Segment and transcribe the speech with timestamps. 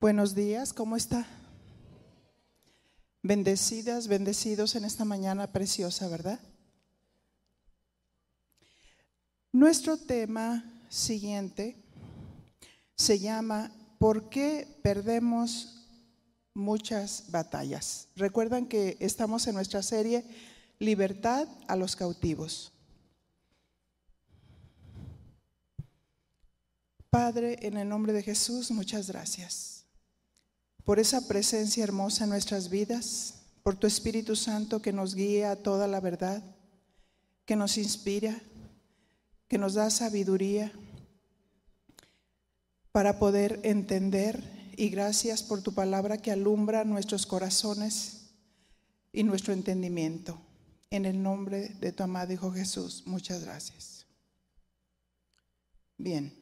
[0.00, 1.26] Buenos días, ¿cómo está?
[3.20, 6.38] Bendecidas, bendecidos en esta mañana preciosa, ¿verdad?
[9.50, 11.82] Nuestro tema siguiente
[12.94, 15.88] se llama ¿Por qué perdemos
[16.54, 18.06] muchas batallas?
[18.14, 20.24] Recuerdan que estamos en nuestra serie
[20.78, 22.70] Libertad a los cautivos.
[27.10, 29.77] Padre, en el nombre de Jesús, muchas gracias
[30.88, 35.56] por esa presencia hermosa en nuestras vidas, por tu Espíritu Santo que nos guía a
[35.56, 36.42] toda la verdad,
[37.44, 38.40] que nos inspira,
[39.48, 40.72] que nos da sabiduría
[42.90, 48.30] para poder entender y gracias por tu palabra que alumbra nuestros corazones
[49.12, 50.40] y nuestro entendimiento.
[50.88, 54.06] En el nombre de tu amado Hijo Jesús, muchas gracias.
[55.98, 56.37] Bien.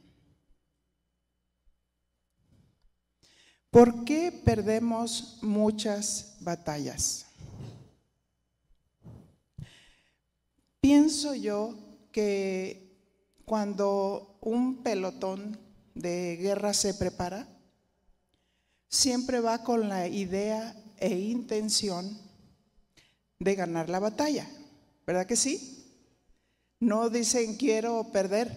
[3.77, 7.27] ¿Por qué perdemos muchas batallas?
[10.81, 11.77] Pienso yo
[12.11, 12.97] que
[13.45, 15.59] cuando un pelotón
[15.95, 17.47] de guerra se prepara,
[18.89, 22.19] siempre va con la idea e intención
[23.39, 24.49] de ganar la batalla,
[25.07, 25.85] ¿verdad que sí?
[26.81, 28.51] No dicen quiero perder.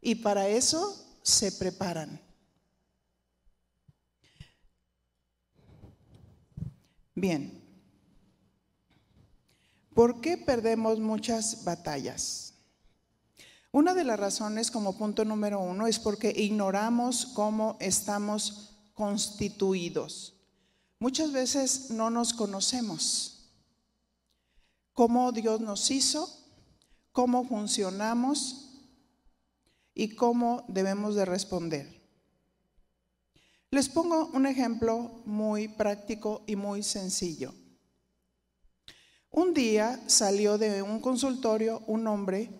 [0.00, 2.29] Y para eso se preparan.
[7.20, 7.62] Bien,
[9.92, 12.54] ¿por qué perdemos muchas batallas?
[13.72, 20.34] Una de las razones como punto número uno es porque ignoramos cómo estamos constituidos.
[20.98, 23.50] Muchas veces no nos conocemos,
[24.94, 26.26] cómo Dios nos hizo,
[27.12, 28.80] cómo funcionamos
[29.94, 31.99] y cómo debemos de responder.
[33.70, 37.54] Les pongo un ejemplo muy práctico y muy sencillo.
[39.30, 42.50] Un día salió de un consultorio un hombre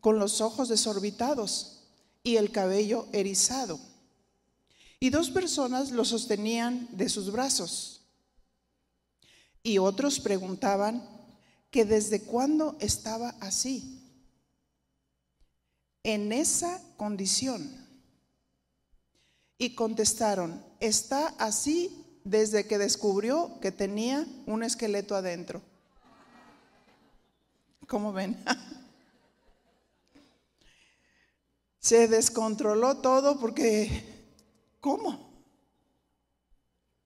[0.00, 1.82] con los ojos desorbitados
[2.22, 3.80] y el cabello erizado.
[5.00, 8.02] Y dos personas lo sostenían de sus brazos.
[9.62, 11.02] Y otros preguntaban
[11.70, 14.00] que desde cuándo estaba así,
[16.04, 17.83] en esa condición.
[19.64, 25.62] Y contestaron, está así desde que descubrió que tenía un esqueleto adentro.
[27.88, 28.44] ¿Cómo ven?
[31.80, 34.28] Se descontroló todo porque,
[34.80, 35.30] ¿cómo?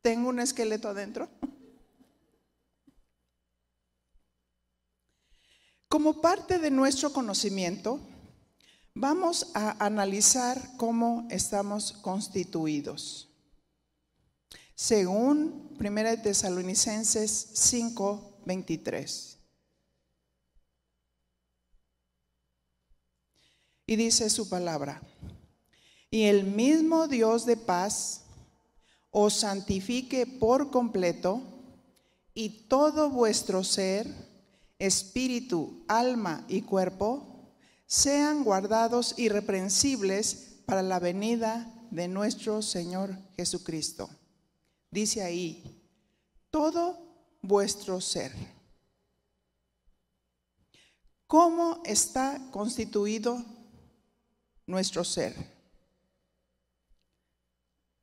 [0.02, 1.28] ¿Tengo un esqueleto adentro?
[5.88, 8.00] Como parte de nuestro conocimiento,
[9.00, 13.28] Vamos a analizar cómo estamos constituidos.
[14.74, 19.38] Según 1 Tesalonicenses 5, 23.
[23.86, 25.00] Y dice su palabra,
[26.10, 28.22] y el mismo Dios de paz
[29.12, 31.40] os santifique por completo
[32.34, 34.12] y todo vuestro ser,
[34.80, 37.37] espíritu, alma y cuerpo,
[37.88, 44.10] sean guardados irreprensibles para la venida de nuestro Señor Jesucristo.
[44.90, 45.82] Dice ahí,
[46.50, 46.98] todo
[47.40, 48.32] vuestro ser.
[51.26, 53.42] ¿Cómo está constituido
[54.66, 55.34] nuestro ser?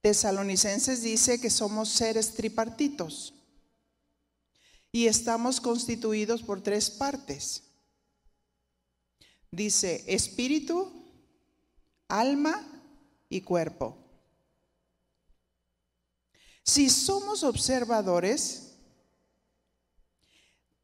[0.02, 3.34] Tesalonicenses dice que somos seres tripartitos
[4.91, 7.74] y estamos constituidos por tres partes.
[9.51, 10.91] Dice espíritu,
[12.07, 12.66] alma
[13.29, 13.97] y cuerpo.
[16.63, 18.66] Si somos observadores,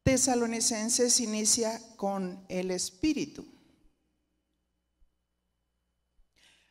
[0.02, 3.46] Tesalonicenses inicia con el espíritu.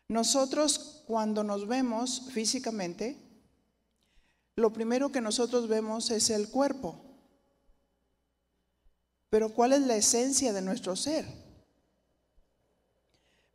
[0.07, 3.17] Nosotros cuando nos vemos físicamente,
[4.55, 7.01] lo primero que nosotros vemos es el cuerpo.
[9.29, 11.40] Pero ¿cuál es la esencia de nuestro ser?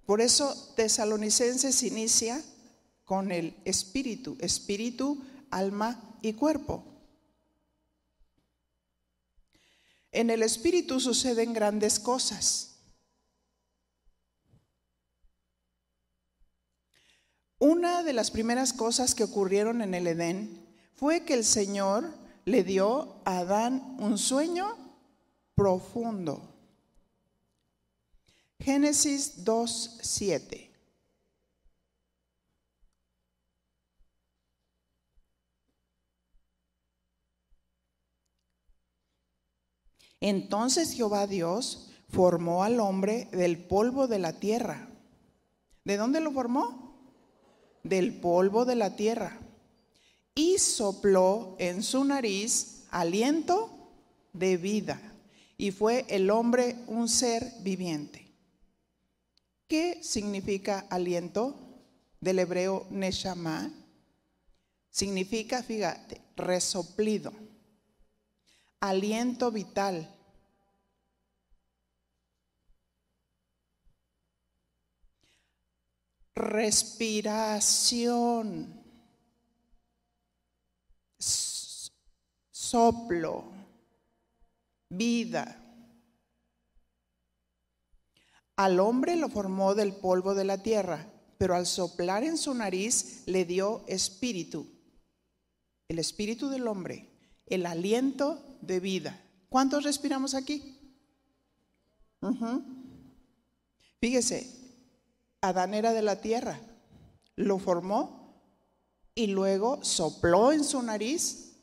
[0.06, 2.42] Por eso Tesalonicenses inicia
[3.04, 6.84] con el espíritu, espíritu, alma y cuerpo.
[10.12, 12.76] En el espíritu suceden grandes cosas.
[17.58, 22.14] Una de las primeras cosas que ocurrieron en el Edén fue que el Señor
[22.44, 24.76] le dio a Adán un sueño
[25.54, 26.55] profundo.
[28.58, 30.66] Génesis 2, 7.
[40.20, 44.88] Entonces Jehová Dios formó al hombre del polvo de la tierra.
[45.84, 46.96] ¿De dónde lo formó?
[47.84, 49.38] Del polvo de la tierra.
[50.34, 53.70] Y sopló en su nariz aliento
[54.32, 55.00] de vida.
[55.56, 58.25] Y fue el hombre un ser viviente.
[59.68, 61.56] ¿Qué significa aliento?
[62.20, 63.70] Del hebreo neshama.
[64.90, 67.32] Significa, fíjate, resoplido,
[68.80, 70.12] aliento vital.
[76.34, 77.92] Respiración,
[82.50, 83.52] soplo,
[84.88, 85.65] vida.
[88.56, 91.06] Al hombre lo formó del polvo de la tierra,
[91.36, 94.66] pero al soplar en su nariz le dio espíritu.
[95.88, 97.10] El espíritu del hombre,
[97.46, 99.22] el aliento de vida.
[99.50, 100.78] ¿Cuántos respiramos aquí?
[104.00, 104.50] Fíjese,
[105.42, 106.58] Adán era de la tierra,
[107.36, 108.42] lo formó
[109.14, 111.56] y luego sopló en su nariz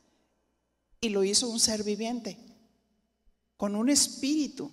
[1.01, 2.37] y lo hizo un ser viviente,
[3.57, 4.71] con un espíritu.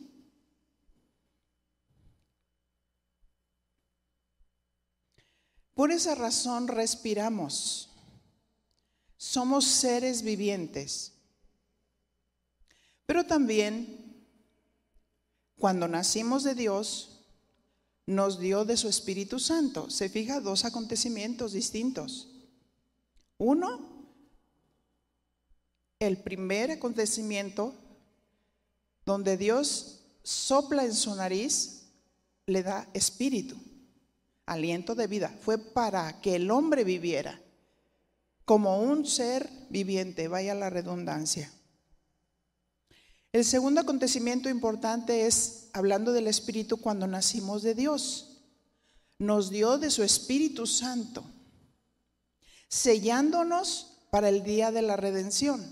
[5.81, 7.89] Por esa razón respiramos.
[9.17, 11.13] Somos seres vivientes.
[13.07, 14.27] Pero también,
[15.59, 17.23] cuando nacimos de Dios,
[18.05, 19.89] nos dio de su Espíritu Santo.
[19.89, 22.29] Se fija dos acontecimientos distintos.
[23.39, 24.05] Uno,
[25.99, 27.73] el primer acontecimiento
[29.07, 31.87] donde Dios sopla en su nariz,
[32.45, 33.57] le da espíritu
[34.51, 37.41] aliento de vida, fue para que el hombre viviera
[38.45, 41.53] como un ser viviente, vaya la redundancia.
[43.33, 48.43] El segundo acontecimiento importante es, hablando del Espíritu, cuando nacimos de Dios.
[49.21, 51.23] Nos dio de su Espíritu Santo,
[52.69, 55.65] sellándonos para el día de la redención.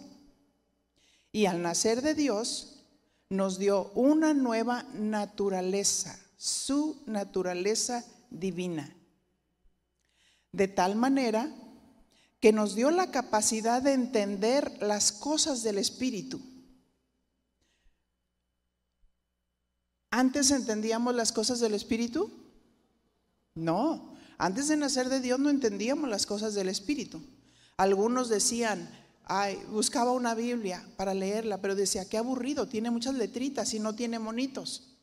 [1.32, 2.84] Y al nacer de Dios,
[3.28, 8.94] nos dio una nueva naturaleza, su naturaleza divina.
[10.52, 11.52] De tal manera
[12.40, 16.40] que nos dio la capacidad de entender las cosas del Espíritu.
[20.10, 22.30] ¿Antes entendíamos las cosas del Espíritu?
[23.54, 27.20] No, antes de nacer de Dios no entendíamos las cosas del Espíritu.
[27.76, 28.88] Algunos decían,
[29.24, 33.94] ay, buscaba una Biblia para leerla, pero decía, qué aburrido, tiene muchas letritas y no
[33.94, 34.97] tiene monitos.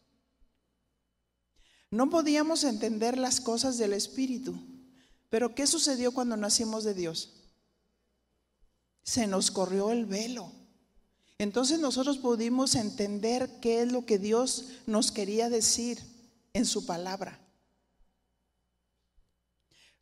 [1.95, 4.53] No podíamos entender las cosas del Espíritu.
[5.29, 7.31] Pero ¿qué sucedió cuando nacimos de Dios?
[9.03, 10.51] Se nos corrió el velo.
[11.37, 16.03] Entonces nosotros pudimos entender qué es lo que Dios nos quería decir
[16.51, 17.39] en su palabra.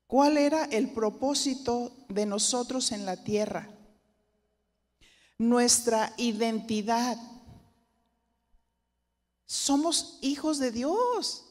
[0.07, 3.69] ¿Cuál era el propósito de nosotros en la tierra?
[5.38, 7.19] Nuestra identidad.
[9.45, 11.43] Somos hijos de Dios.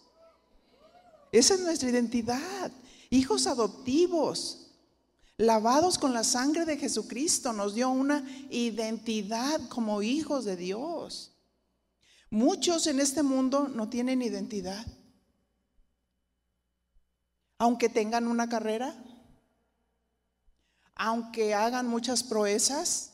[1.33, 2.71] Esa es nuestra identidad.
[3.09, 4.71] Hijos adoptivos,
[5.39, 11.33] lavados con la sangre de Jesucristo, nos dio una identidad como hijos de Dios.
[12.31, 14.87] Muchos en este mundo no tienen identidad.
[17.59, 18.95] Aunque tengan una carrera,
[20.95, 23.12] aunque hagan muchas proezas,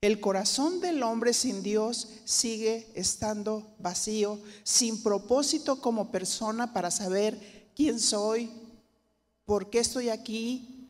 [0.00, 7.70] el corazón del hombre sin Dios sigue estando vacío, sin propósito como persona para saber
[7.74, 8.50] quién soy,
[9.44, 10.88] por qué estoy aquí,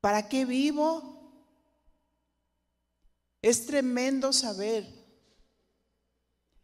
[0.00, 1.14] para qué vivo.
[3.42, 4.86] Es tremendo saber.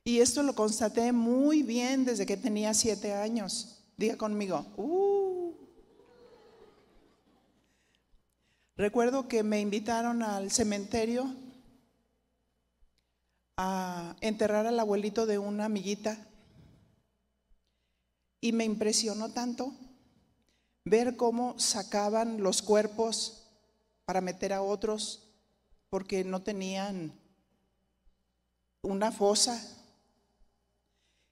[0.04, 3.78] Y esto lo constaté muy bien desde que tenía siete años.
[3.96, 5.11] Diga conmigo, uh,
[8.82, 11.32] Recuerdo que me invitaron al cementerio
[13.56, 16.18] a enterrar al abuelito de una amiguita
[18.40, 19.72] y me impresionó tanto
[20.84, 23.46] ver cómo sacaban los cuerpos
[24.04, 25.28] para meter a otros
[25.88, 27.12] porque no tenían
[28.80, 29.64] una fosa.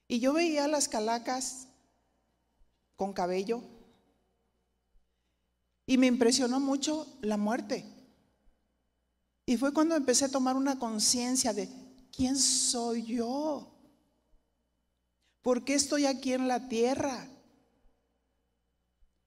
[0.06, 1.66] Y yo veía las calacas
[2.94, 3.60] con cabello
[5.90, 7.84] y me impresionó mucho la muerte.
[9.44, 11.68] Y fue cuando empecé a tomar una conciencia de,
[12.16, 13.74] ¿quién soy yo?
[15.42, 17.28] ¿Por qué estoy aquí en la tierra?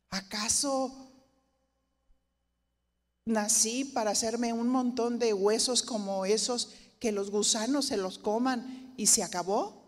[0.10, 1.12] ¿Acaso
[3.26, 6.70] nací para hacerme un montón de huesos como esos
[7.02, 9.84] que los gusanos se los coman y se acabó.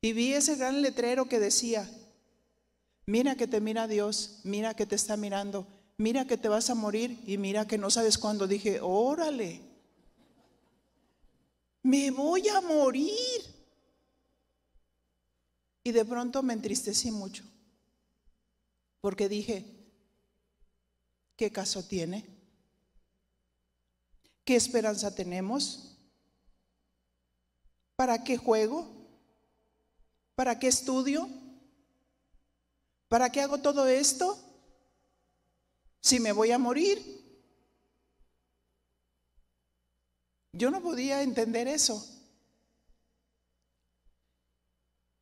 [0.00, 1.86] Y vi ese gran letrero que decía,
[3.12, 5.66] mira que te mira Dios, mira que te está mirando,
[5.98, 8.46] mira que te vas a morir y mira que no sabes cuándo.
[8.46, 9.60] Dije, órale,
[11.82, 13.42] me voy a morir.
[15.84, 17.44] Y de pronto me entristecí mucho,
[19.02, 19.66] porque dije,
[21.36, 22.24] ¿qué caso tiene?
[24.42, 25.98] ¿Qué esperanza tenemos?
[27.94, 28.88] ¿Para qué juego?
[30.34, 31.41] ¿Para qué estudio?
[33.12, 34.38] ¿Para qué hago todo esto?
[36.00, 36.98] Si me voy a morir.
[40.52, 42.02] Yo no podía entender eso.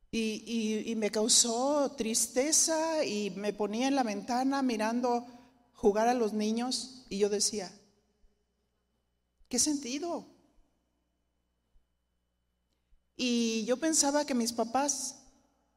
[0.09, 5.27] Y, me causó tristeza y me ponía en la ventana mirando
[5.73, 7.77] jugar a los niños y yo decía,
[9.49, 10.25] ¿qué sentido?
[13.17, 15.17] Y yo pensaba que mis papás,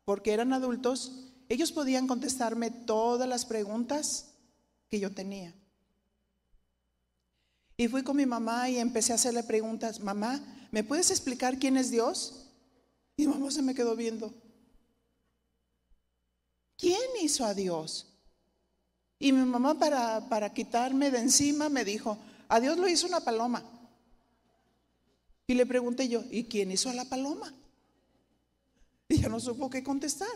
[0.04, 4.26] porque eran adultos, ellos podían contestarme todas las preguntas
[4.88, 5.54] que yo tenía.
[7.76, 11.76] Y fui con mi mamá y empecé a hacerle preguntas, mamá, ¿me puedes explicar quién
[11.76, 12.46] es Dios?
[13.16, 14.32] Y mamá se me quedó viendo.
[16.76, 18.06] ¿Quién hizo a Dios?
[19.18, 23.20] Y mi mamá para, para quitarme de encima me dijo, a Dios lo hizo una
[23.20, 23.62] paloma.
[25.46, 27.52] Y le pregunté yo, ¿y quién hizo a la paloma?
[29.08, 30.28] Y ya no supo qué contestar.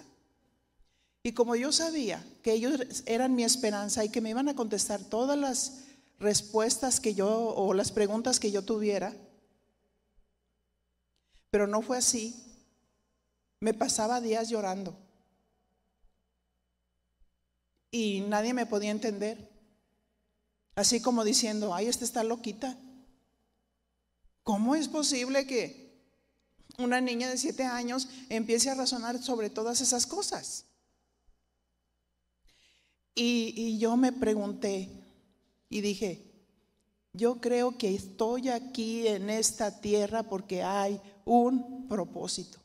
[1.29, 5.05] Y como yo sabía que ellos eran mi esperanza y que me iban a contestar
[5.05, 5.81] todas las
[6.19, 9.15] respuestas que yo o las preguntas que yo tuviera,
[11.51, 12.35] pero no fue así.
[13.61, 14.97] Me pasaba días llorando.
[17.91, 19.51] Y nadie me podía entender.
[20.77, 22.75] Así como diciendo, ay, esta está loquita.
[24.45, 25.95] ¿Cómo es posible que
[26.79, 30.65] una niña de siete años empiece a razonar sobre todas esas cosas?
[33.21, 34.89] Y, yo me pregunté
[35.69, 36.23] y dije,
[37.13, 42.59] yo creo que estoy aquí en esta tierra porque hay un propósito.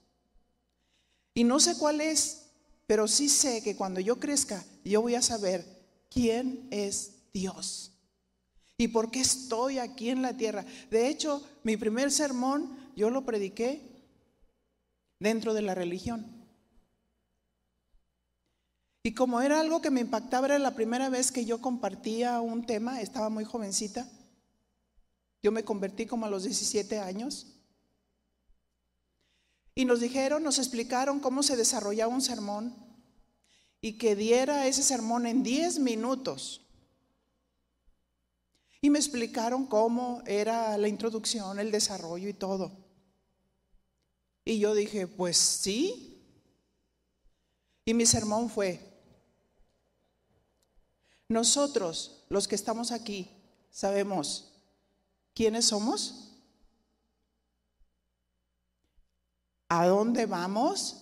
[1.33, 2.43] Y no sé cuál es,
[2.85, 5.65] pero sí sé que cuando yo crezca, yo voy a saber
[6.11, 7.91] quién es Dios.
[8.77, 10.65] ¿Y por qué estoy aquí en la tierra?
[10.91, 13.81] De hecho, mi primer sermón yo lo prediqué
[15.19, 16.32] dentro de la religión.
[19.03, 22.65] Y como era algo que me impactaba, era la primera vez que yo compartía un
[22.65, 24.09] tema, estaba muy jovencita.
[25.41, 27.47] Yo me convertí como a los 17 años.
[29.75, 32.73] Y nos dijeron, nos explicaron cómo se desarrollaba un sermón
[33.81, 36.61] y que diera ese sermón en 10 minutos.
[38.79, 42.71] Y me explicaron cómo era la introducción, el desarrollo y todo.
[44.45, 46.21] Y yo dije, pues sí.
[47.83, 48.92] Y mi sermón fue,
[51.33, 53.29] nosotros, los que estamos aquí,
[53.71, 54.53] sabemos
[55.33, 56.23] quiénes somos
[59.75, 60.97] ¿A dónde vamos?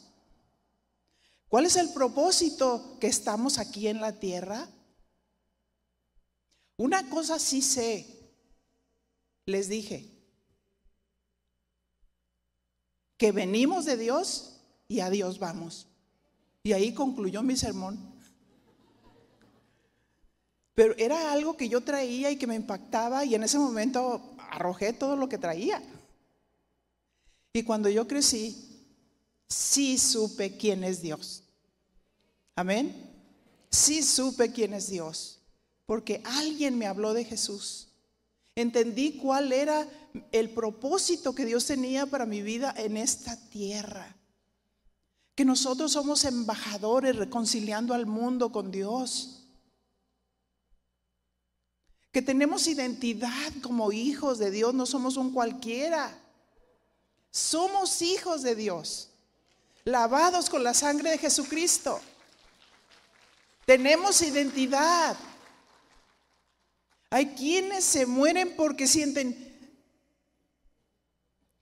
[1.50, 4.70] ¿Cuál es el propósito que estamos aquí en la tierra?
[6.78, 8.32] Una cosa sí sé,
[9.46, 10.10] les dije,
[13.18, 15.88] que venimos de Dios y a Dios vamos.
[16.64, 18.11] Y ahí concluyó mi sermón.
[20.82, 24.94] Pero era algo que yo traía y que me impactaba y en ese momento arrojé
[24.94, 25.80] todo lo que traía.
[27.54, 28.82] Y cuando yo crecí,
[29.48, 31.44] sí supe quién es Dios.
[32.56, 32.96] Amén.
[33.70, 35.38] Sí supe quién es Dios,
[35.86, 37.90] porque alguien me habló de Jesús.
[38.56, 39.88] Entendí cuál era
[40.32, 44.16] el propósito que Dios tenía para mi vida en esta tierra.
[45.36, 49.41] Que nosotros somos embajadores reconciliando al mundo con Dios.
[52.12, 56.18] Que tenemos identidad como hijos de Dios, no somos un cualquiera.
[57.32, 59.10] Somos hijos de Dios,
[59.86, 62.02] lavados con la sangre de Jesucristo.
[63.66, 65.16] Tenemos identidad.
[67.10, 69.78] Hay quienes se mueren porque sienten,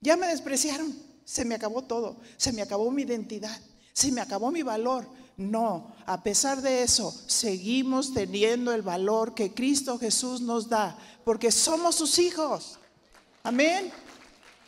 [0.00, 0.92] ya me despreciaron,
[1.24, 3.60] se me acabó todo, se me acabó mi identidad,
[3.92, 5.06] se me acabó mi valor.
[5.36, 11.50] No, a pesar de eso, seguimos teniendo el valor que Cristo Jesús nos da, porque
[11.50, 12.78] somos sus hijos.
[13.42, 13.90] Amén.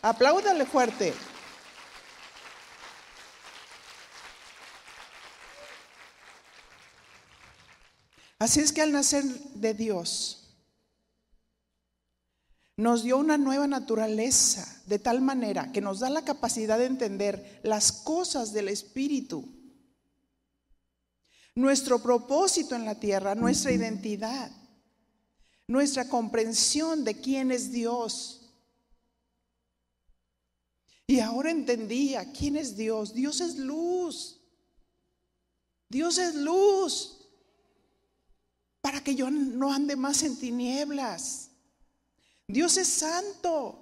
[0.00, 1.12] Apláudale fuerte.
[8.38, 10.42] Así es que al nacer de Dios,
[12.76, 17.60] nos dio una nueva naturaleza de tal manera que nos da la capacidad de entender
[17.62, 19.48] las cosas del Espíritu,
[21.54, 24.50] nuestro propósito en la tierra, nuestra identidad,
[25.66, 28.38] nuestra comprensión de quién es Dios.
[31.06, 33.12] Y ahora entendía quién es Dios.
[33.12, 34.40] Dios es luz.
[35.88, 37.18] Dios es luz
[38.80, 41.50] para que yo no ande más en tinieblas.
[42.48, 43.78] Dios es santo,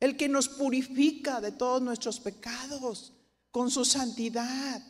[0.00, 3.12] el que nos purifica de todos nuestros pecados
[3.50, 4.82] con su santidad.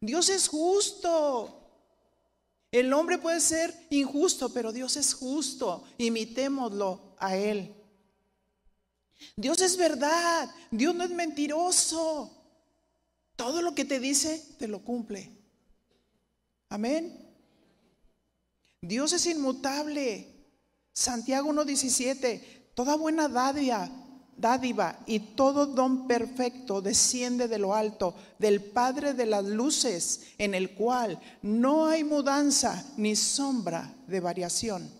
[0.00, 1.54] Dios es justo.
[2.70, 5.84] El hombre puede ser injusto, pero Dios es justo.
[5.98, 7.74] Imitémoslo a Él.
[9.36, 10.50] Dios es verdad.
[10.70, 12.30] Dios no es mentiroso.
[13.36, 15.30] Todo lo que te dice, te lo cumple.
[16.68, 17.28] Amén.
[18.80, 20.34] Dios es inmutable.
[20.92, 22.42] Santiago 1.17,
[22.74, 23.88] toda buena dádiva,
[24.38, 30.54] dádiva y todo don perfecto desciende de lo alto, del Padre de las luces, en
[30.54, 34.90] el cual no hay mudanza ni sombra de variación.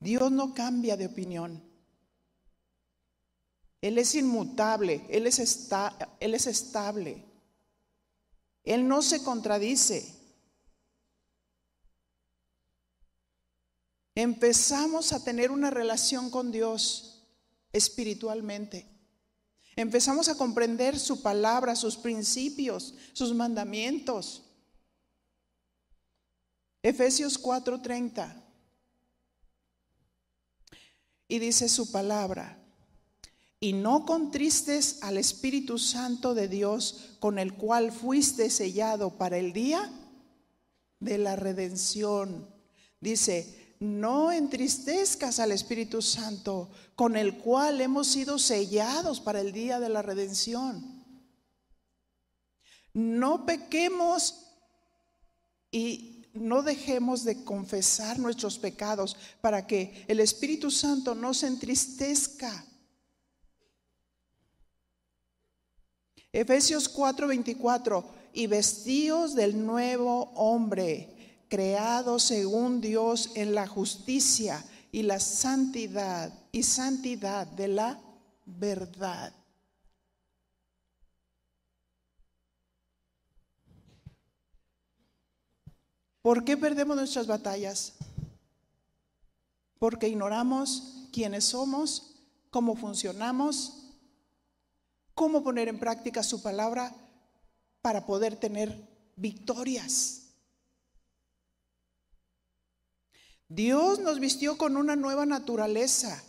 [0.00, 1.62] Dios no cambia de opinión.
[3.80, 5.38] Él es inmutable, Él es,
[6.18, 7.24] él es estable.
[8.64, 10.18] Él no se contradice.
[14.22, 17.07] empezamos a tener una relación con Dios
[17.72, 18.86] espiritualmente.
[19.76, 24.42] Empezamos a comprender su palabra, sus principios, sus mandamientos.
[26.82, 28.44] Efesios 4:30.
[31.28, 32.58] Y dice su palabra,
[33.60, 39.52] y no contristes al Espíritu Santo de Dios con el cual fuiste sellado para el
[39.52, 39.92] día
[41.00, 42.48] de la redención.
[43.00, 49.78] Dice, no entristezcas al Espíritu Santo, con el cual hemos sido sellados para el día
[49.78, 51.04] de la redención.
[52.92, 54.46] No pequemos
[55.70, 62.64] y no dejemos de confesar nuestros pecados para que el Espíritu Santo no se entristezca.
[66.32, 71.17] Efesios 4:24, y vestidos del nuevo hombre
[71.48, 78.00] creado según Dios en la justicia y la santidad y santidad de la
[78.46, 79.32] verdad.
[86.22, 87.94] ¿Por qué perdemos nuestras batallas?
[89.78, 92.16] Porque ignoramos quiénes somos,
[92.50, 93.94] cómo funcionamos,
[95.14, 96.94] cómo poner en práctica su palabra
[97.80, 100.27] para poder tener victorias.
[103.48, 106.22] Dios nos vistió con una nueva naturaleza.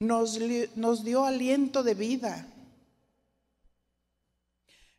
[0.00, 0.34] Nos,
[1.04, 2.48] dio aliento de vida.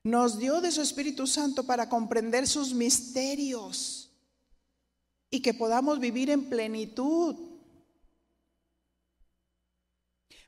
[0.03, 4.09] Nos dio de su Espíritu Santo para comprender sus misterios
[5.29, 7.35] y que podamos vivir en plenitud.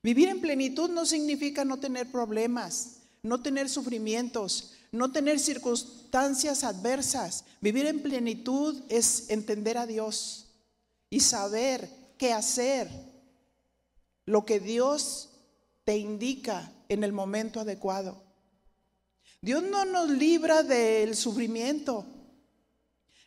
[0.01, 7.45] Vivir en plenitud no significa no tener problemas, no tener sufrimientos, no tener circunstancias adversas.
[7.62, 10.47] Vivir en plenitud es entender a Dios
[11.10, 12.89] y saber qué hacer,
[14.25, 15.29] lo que Dios
[15.84, 18.23] te indica en el momento adecuado.
[19.41, 22.05] Dios no nos libra del sufrimiento,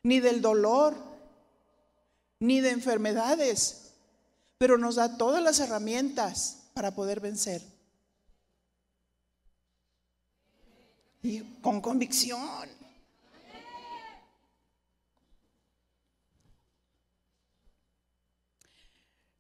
[0.02, 0.96] ni del dolor,
[2.40, 3.92] ni de enfermedades,
[4.58, 7.62] pero nos da todas las herramientas para poder vencer.
[11.22, 12.68] Y con convicción.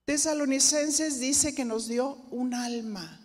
[0.04, 3.20] Tesalonicenses dice que nos dio un alma.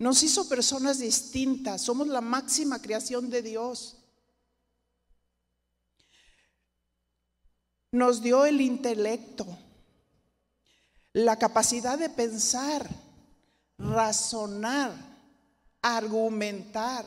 [0.00, 3.98] Nos hizo personas distintas, somos la máxima creación de Dios.
[7.92, 9.46] Nos dio el intelecto,
[11.12, 12.88] la capacidad de pensar,
[13.78, 15.11] razonar,
[15.82, 17.04] argumentar.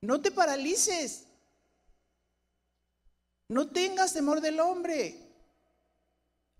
[0.00, 1.24] No te paralices.
[3.48, 5.22] No tengas temor del hombre.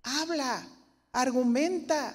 [0.02, 0.68] Habla,
[1.12, 2.14] argumenta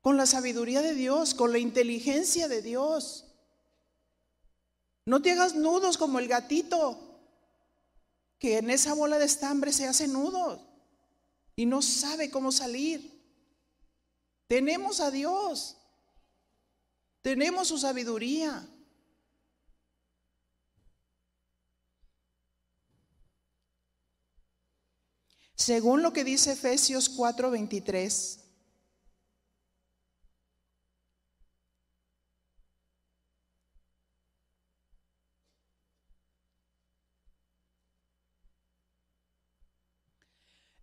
[0.00, 3.26] con la sabiduría de Dios, con la inteligencia de Dios.
[5.04, 6.98] No te hagas nudos como el gatito,
[8.38, 10.60] que en esa bola de estambre se hace nudos
[11.54, 13.20] y no sabe cómo salir.
[14.48, 15.76] Tenemos a Dios.
[17.22, 18.68] Tenemos su sabiduría.
[25.54, 28.40] Según lo que dice Efesios 4:23,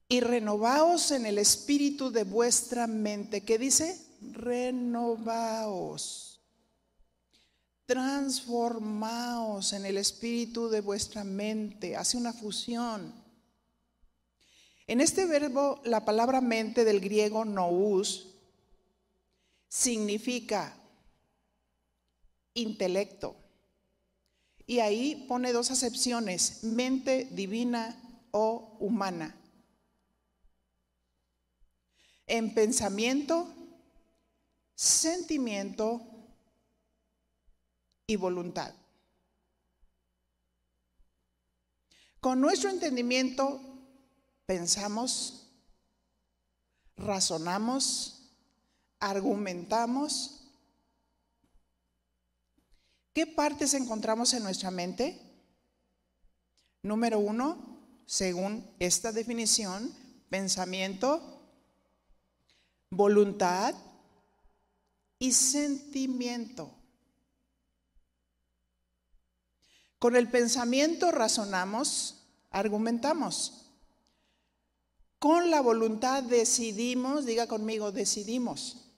[0.08, 3.42] y renovaos en el espíritu de vuestra mente.
[3.42, 4.00] ¿Qué dice?
[4.32, 6.29] Renovaos.
[7.90, 11.96] Transformaos en el espíritu de vuestra mente.
[11.96, 13.12] Hace una fusión.
[14.86, 18.28] En este verbo, la palabra mente del griego nous
[19.68, 20.78] significa
[22.54, 23.36] intelecto.
[24.68, 28.00] Y ahí pone dos acepciones, mente divina
[28.30, 29.36] o humana
[32.30, 33.48] en pensamiento,
[34.76, 36.02] sentimiento
[38.10, 38.74] y voluntad.
[42.20, 43.62] Con nuestro entendimiento
[44.48, 45.48] pensamos,
[46.98, 48.32] razonamos,
[49.00, 50.42] argumentamos.
[53.14, 55.22] ¿Qué partes encontramos en nuestra mente?
[56.82, 59.94] Número uno, según esta definición,
[60.32, 61.44] pensamiento,
[62.90, 63.76] voluntad
[65.20, 66.79] y sentimiento.
[70.00, 73.66] Con el pensamiento razonamos, argumentamos.
[75.20, 78.90] Con la voluntad decidimos, diga conmigo, decidimos.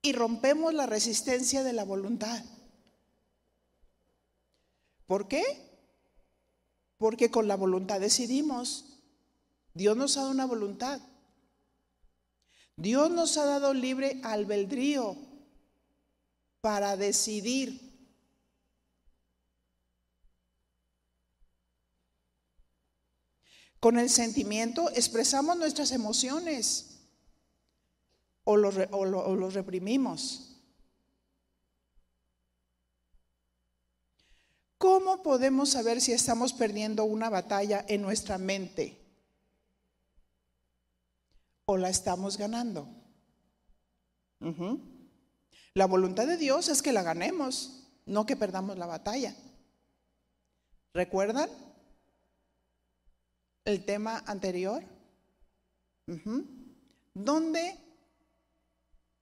[0.00, 2.42] Y rompemos la resistencia de la voluntad.
[5.06, 5.42] ¿Por qué?
[6.96, 8.86] Porque con la voluntad decidimos.
[9.74, 11.00] Dios nos ha dado una voluntad.
[12.76, 15.16] Dios nos ha dado libre albedrío
[16.62, 17.83] para decidir.
[23.84, 27.00] Con el sentimiento expresamos nuestras emociones
[28.44, 30.56] o los, reprimimos.
[34.78, 38.98] ¿Cómo podemos saber si estamos perdiendo una batalla en nuestra mente?
[41.66, 42.88] o la estamos ganando.
[45.74, 49.36] La voluntad de Dios es que la ganemos, no que perdamos la batalla.
[50.94, 51.50] ¿Recuerdan
[53.64, 54.82] el tema anterior?
[57.14, 57.78] ¿Dónde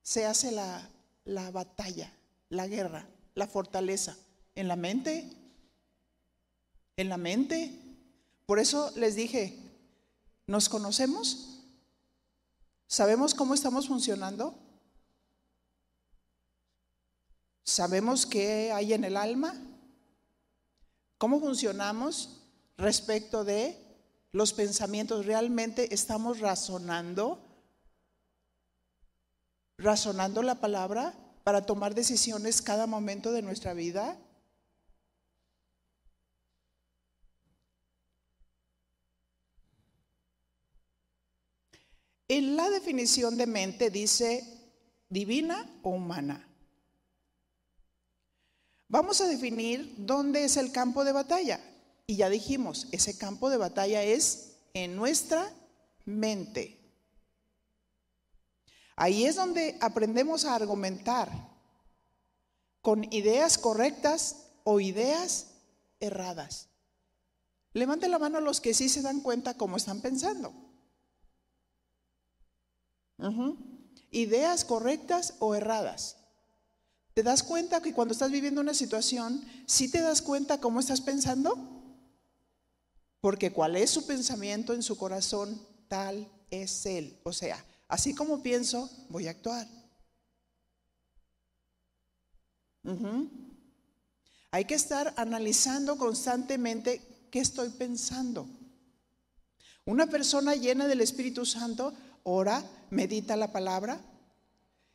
[0.03, 0.89] se hace la,
[1.25, 2.13] la batalla,
[2.49, 4.17] la guerra, la fortaleza?
[4.55, 5.31] ¿En la mente?
[6.97, 7.79] ¿En la mente?
[8.47, 9.59] Por eso les dije,
[10.47, 11.61] ¿nos conocemos?
[12.87, 14.55] ¿Sabemos cómo estamos funcionando?
[17.63, 19.55] ¿Sabemos qué hay en el alma?
[21.17, 22.41] ¿Cómo funcionamos
[22.77, 23.92] respecto de
[24.33, 25.27] los pensamientos?
[25.27, 27.39] ¿Realmente estamos razonando?
[29.77, 31.15] ¿Razonando la palabra
[31.45, 34.19] para tomar decisiones cada momento de nuestra vida?
[42.29, 44.43] En la definición de mente dice
[45.11, 46.49] divina o humana.
[48.89, 51.72] Vamos a definir dónde es el campo de batalla.
[52.13, 55.51] Y ya dijimos, ese campo de batalla es en nuestra
[56.05, 56.79] mente.
[58.97, 61.31] Ahí es donde aprendemos a argumentar
[62.83, 65.53] con ideas correctas o ideas
[66.01, 66.69] erradas.
[67.73, 70.53] Levante la mano los que sí se dan cuenta cómo están pensando.
[74.11, 76.19] Ideas correctas o erradas.
[77.15, 81.01] ¿Te das cuenta que cuando estás viviendo una situación, sí te das cuenta cómo estás
[81.01, 81.72] pensando?
[83.23, 87.21] Porque cuál es su pensamiento en su corazón, tal es él.
[87.23, 89.67] O sea, así como pienso, voy a actuar.
[94.51, 98.49] Hay que estar analizando constantemente qué estoy pensando.
[99.85, 104.01] Una persona llena del Espíritu Santo ora, medita la palabra.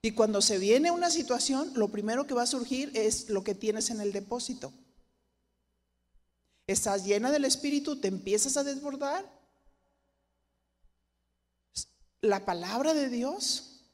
[0.02, 3.56] Y cuando se viene una situación, lo primero que va a surgir es lo que
[3.56, 4.74] tienes en el depósito.
[6.68, 9.26] Estás llena del Espíritu, te empiezas a desbordar.
[12.20, 13.86] La palabra de Dios.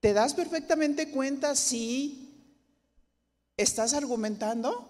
[0.00, 2.30] ¿Te das perfectamente cuenta si
[3.56, 4.86] estás argumentando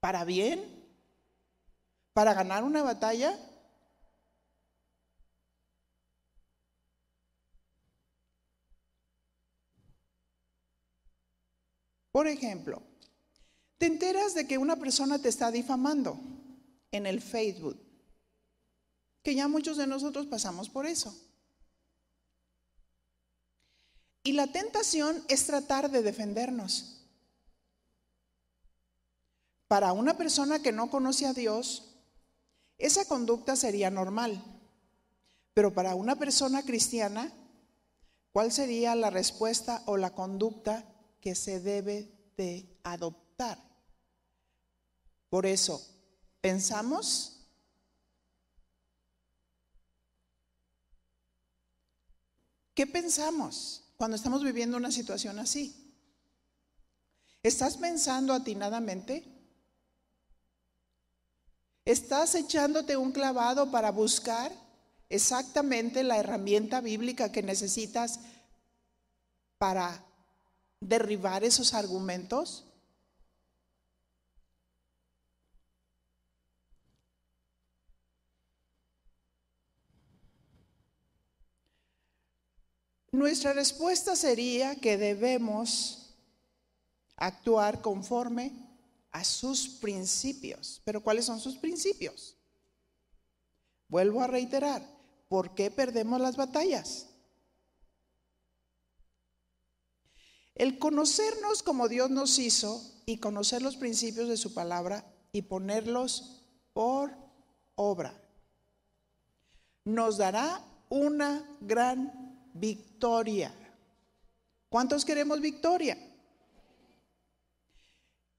[0.00, 0.82] para bien?
[2.14, 3.38] ¿Para ganar una batalla?
[12.10, 12.80] Por ejemplo,
[13.78, 16.18] te enteras de que una persona te está difamando
[16.90, 17.78] en el Facebook,
[19.22, 21.14] que ya muchos de nosotros pasamos por eso.
[24.22, 27.02] Y la tentación es tratar de defendernos.
[29.68, 31.94] Para una persona que no conoce a Dios,
[32.78, 34.42] esa conducta sería normal.
[35.52, 37.32] Pero para una persona cristiana,
[38.32, 40.84] ¿cuál sería la respuesta o la conducta
[41.20, 43.23] que se debe de adoptar?
[45.28, 45.84] Por eso,
[46.40, 47.34] pensamos
[52.74, 53.84] ¿Qué pensamos?
[53.96, 55.94] cuando estamos viviendo una situación así?
[57.42, 59.24] ¿Estás pensando atinadamente?
[61.84, 64.50] ¿Estás echándote un clavado para buscar
[65.08, 68.18] exactamente la herramienta bíblica que necesitas
[69.58, 70.04] para
[70.80, 72.64] derribar esos argumentos?
[83.14, 86.16] Nuestra respuesta sería que debemos
[87.14, 88.50] actuar conforme
[89.12, 90.82] a sus principios.
[90.84, 92.36] Pero ¿cuáles son sus principios?
[93.86, 94.84] Vuelvo a reiterar,
[95.28, 97.06] ¿por qué perdemos las batallas?
[100.56, 106.42] El conocernos como Dios nos hizo y conocer los principios de su palabra y ponerlos
[106.72, 107.16] por
[107.76, 108.20] obra
[109.84, 112.23] nos dará una gran
[112.54, 113.52] victoria.
[114.70, 115.98] ¿Cuántos queremos victoria?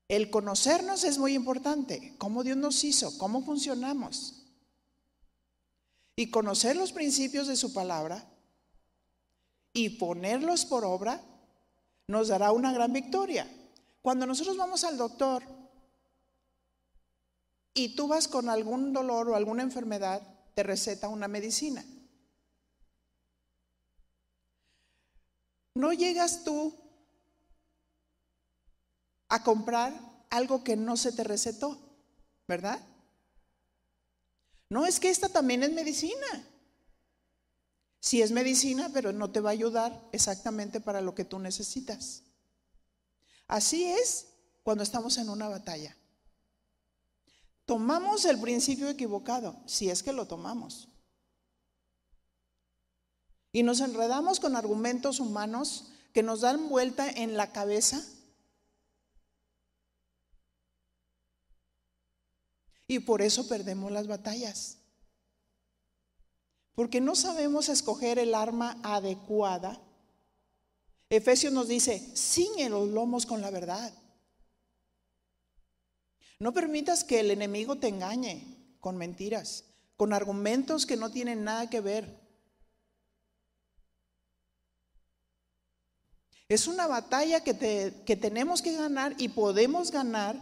[0.08, 4.44] El conocernos es muy importante, cómo Dios nos hizo, cómo funcionamos.
[6.16, 8.26] Y conocer los principios de su palabra
[9.74, 11.22] y ponerlos por obra
[12.08, 13.50] nos dará una gran victoria.
[14.02, 15.44] Cuando nosotros vamos al doctor
[17.74, 20.22] y tú vas con algún dolor o alguna enfermedad,
[20.54, 21.84] te receta una medicina.
[25.76, 26.74] No llegas tú
[29.28, 29.94] a comprar
[30.30, 31.78] algo que no se te recetó,
[32.48, 32.80] ¿verdad?
[34.70, 36.48] No, es que esta también es medicina.
[38.00, 42.24] Sí es medicina, pero no te va a ayudar exactamente para lo que tú necesitas.
[43.48, 44.28] Así es
[44.64, 45.96] cuando estamos en una batalla.
[47.66, 50.88] Tomamos el principio equivocado, si es que lo tomamos.
[53.56, 58.06] Y nos enredamos con argumentos humanos que nos dan vuelta en la cabeza.
[62.86, 64.80] Y por eso perdemos las batallas.
[66.74, 69.82] Porque no sabemos escoger el arma adecuada.
[71.10, 73.94] Efesios nos dice, ciñe los lomos con la verdad.
[76.40, 79.64] No permitas que el enemigo te engañe con mentiras,
[79.96, 82.25] con argumentos que no tienen nada que ver.
[86.48, 87.54] Es una batalla que,
[88.16, 90.36] tenemos que ganar y podemos ganar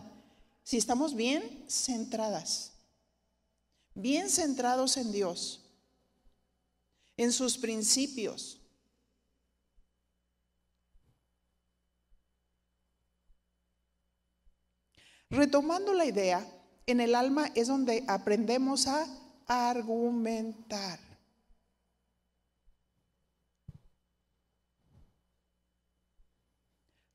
[0.63, 2.73] si estamos bien centradas,
[3.93, 5.61] bien centrados en Dios,
[7.15, 8.59] en sus principios.
[15.29, 16.45] Retomando la idea,
[16.85, 19.07] en el alma es donde aprendemos a
[19.47, 21.12] argumentar.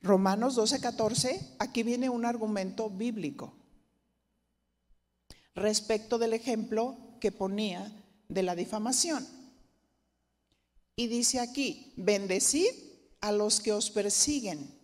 [0.09, 3.53] Romanos 12, 14, aquí viene un argumento bíblico
[5.55, 7.93] respecto del ejemplo que ponía
[8.27, 9.29] de la difamación.
[10.97, 12.71] Y dice aquí, bendecid
[13.21, 14.75] a los que os persiguen,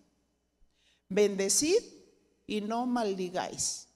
[1.08, 1.82] bendecid
[2.46, 3.88] y no maldigáis.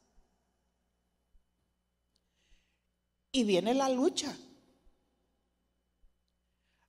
[3.33, 4.35] Y viene la lucha.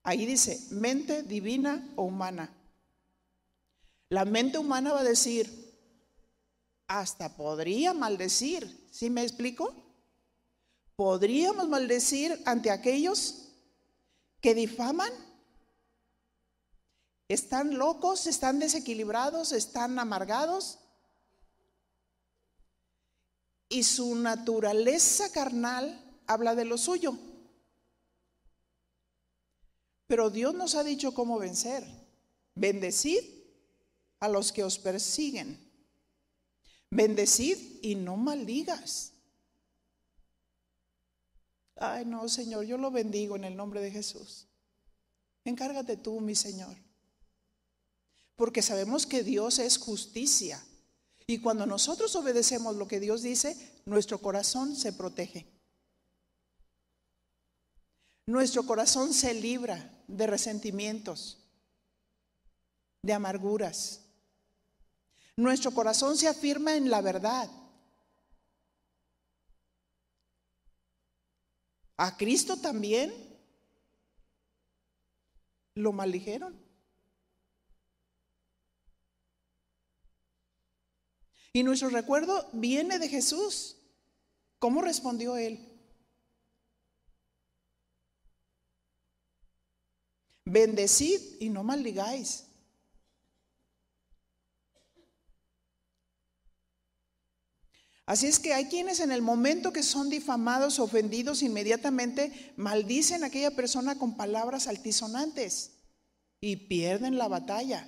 [0.03, 2.55] Ahí dice, mente divina o humana.
[4.09, 5.59] La mente humana va a decir,
[6.87, 9.75] hasta podría maldecir, ¿sí me explico?
[10.95, 13.49] Podríamos maldecir ante aquellos
[14.41, 15.11] que difaman.
[17.27, 20.79] Están locos, están desequilibrados, están amargados.
[23.69, 27.15] Y su naturaleza carnal habla de lo suyo.
[30.07, 31.85] Pero Dios nos ha dicho cómo vencer.
[32.55, 33.38] Bendecid
[34.19, 35.59] a los que os persiguen.
[36.89, 39.13] Bendecid y no maldigas.
[41.75, 44.47] Ay, no, Señor, yo lo bendigo en el nombre de Jesús.
[45.45, 46.75] Encárgate tú, mi Señor.
[48.35, 50.63] Porque sabemos que Dios es justicia.
[51.27, 53.55] Y cuando nosotros obedecemos lo que Dios dice,
[53.85, 55.45] nuestro corazón se protege.
[58.25, 61.37] Nuestro corazón se libra de resentimientos,
[63.01, 64.01] de amarguras.
[65.39, 67.49] Nuestro corazón se afirma en la verdad.
[71.95, 73.13] A Cristo también
[75.75, 76.61] lo maldijeron.
[81.53, 83.77] Y nuestro recuerdo viene de Jesús.
[84.59, 85.65] ¿Cómo respondió él?
[90.43, 92.48] Bendecid y no maldigáis.
[98.09, 103.27] Así es que hay quienes en el momento que son difamados, ofendidos, inmediatamente maldicen a
[103.27, 105.73] aquella persona con palabras altisonantes
[106.41, 107.85] y pierden la batalla.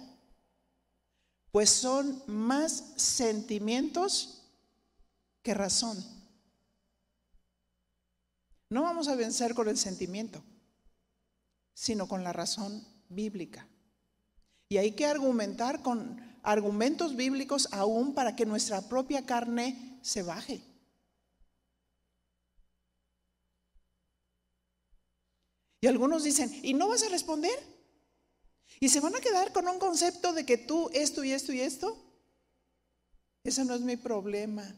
[1.49, 4.43] Pues son más sentimientos
[5.41, 5.97] que razón.
[8.69, 10.43] No vamos a vencer con el sentimiento,
[11.73, 13.67] sino con la razón bíblica.
[14.69, 20.61] Y hay que argumentar con argumentos bíblicos aún para que nuestra propia carne se baje.
[25.81, 27.57] Y algunos dicen, ¿y no vas a responder?
[28.79, 31.61] ¿Y se van a quedar con un concepto de que tú esto y esto y
[31.61, 31.97] esto?
[33.43, 34.75] Ese no es mi problema.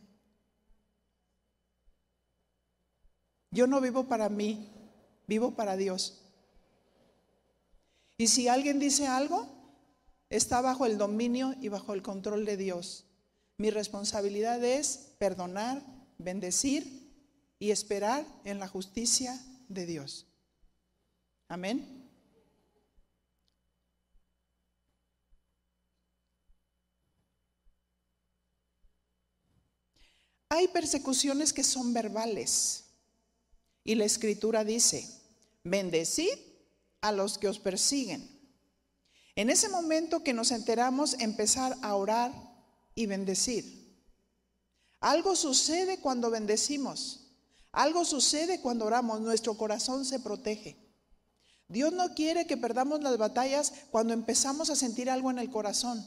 [3.51, 4.71] Yo no vivo para mí,
[5.27, 6.21] vivo para Dios.
[8.17, 9.47] Y si alguien dice algo,
[10.29, 13.05] está bajo el dominio y bajo el control de Dios.
[13.57, 15.83] Mi responsabilidad es perdonar,
[16.17, 17.03] bendecir
[17.59, 19.39] y esperar en la justicia
[19.69, 20.25] de Dios.
[21.47, 22.03] Amén.
[30.49, 32.83] Hay persecuciones que son verbales.
[33.83, 35.09] Y la escritura dice,
[35.63, 36.37] bendecid
[37.01, 38.29] a los que os persiguen.
[39.35, 42.52] En ese momento que nos enteramos, empezar a orar
[42.95, 43.84] y bendecir.
[44.99, 47.19] Algo sucede cuando bendecimos.
[47.71, 49.19] Algo sucede cuando oramos.
[49.19, 50.77] Nuestro corazón se protege.
[51.67, 56.03] Dios no quiere que perdamos las batallas cuando empezamos a sentir algo en el corazón.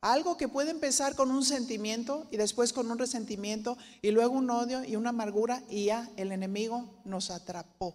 [0.00, 4.48] Algo que puede empezar con un sentimiento y después con un resentimiento y luego un
[4.48, 7.94] odio y una amargura y ya el enemigo nos atrapó.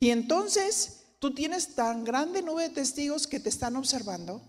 [0.00, 4.42] Y entonces Tú tienes tan grande nube de testigos que te están observando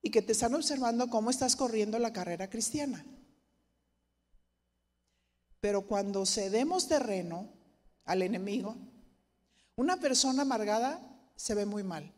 [0.00, 3.04] y que te están observando cómo estás corriendo la carrera cristiana.
[5.60, 7.48] Pero cuando cedemos terreno
[8.04, 8.76] al enemigo,
[9.76, 11.00] una persona amargada
[11.36, 12.12] se ve muy mal.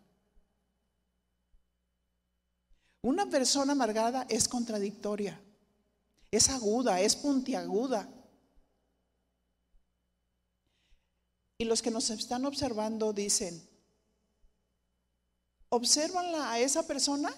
[3.02, 5.40] Una persona amargada es contradictoria,
[6.32, 8.08] es aguda, es puntiaguda.
[11.58, 13.66] Y los que nos están observando dicen,
[15.70, 17.34] ¿observanla a esa persona?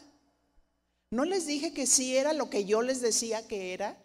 [1.10, 3.96] ¿No les dije que sí era lo que yo les decía que era?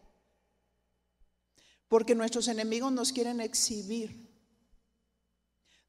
[1.87, 4.31] Porque nuestros enemigos nos quieren exhibir.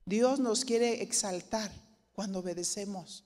[0.06, 1.70] Dios nos quiere exaltar
[2.12, 3.24] cuando obedecemos.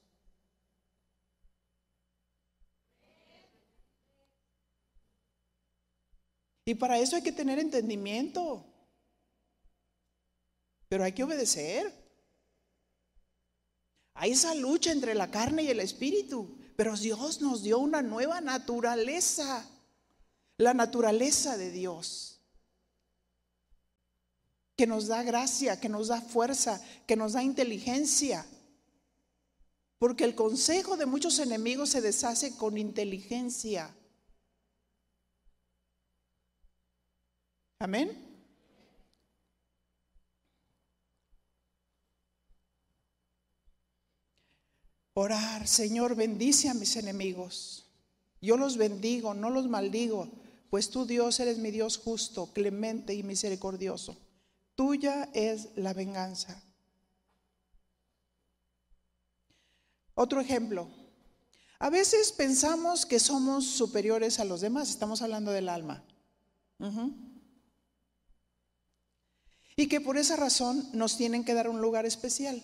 [6.64, 8.67] Y para eso hay que tener entendimiento.
[10.88, 11.92] Pero hay que obedecer.
[14.14, 16.58] Hay esa lucha entre la carne y el espíritu.
[16.76, 19.68] Pero Dios nos dio una nueva naturaleza.
[20.56, 22.40] La naturaleza de Dios.
[24.76, 28.46] Que nos da gracia, que nos da fuerza, que nos da inteligencia.
[29.98, 33.94] Porque el consejo de muchos enemigos se deshace con inteligencia.
[37.80, 38.27] Amén.
[45.20, 47.84] Orar, Señor, bendice a mis enemigos.
[48.40, 50.28] Yo los bendigo, no los maldigo,
[50.70, 54.16] pues tú Dios eres mi Dios justo, clemente y misericordioso.
[54.76, 56.62] Tuya es la venganza.
[60.14, 60.86] Otro ejemplo.
[61.80, 66.04] A veces pensamos que somos superiores a los demás, estamos hablando del alma.
[69.74, 72.62] Y que por esa razón nos tienen que dar un lugar especial.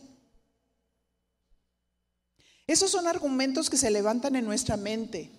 [2.67, 5.31] Esos son argumentos que se levantan en nuestra mente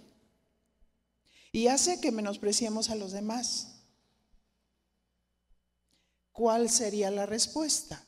[1.51, 3.81] y hace que menospreciemos a los demás.
[6.31, 8.03] ¿Cuál sería la respuesta?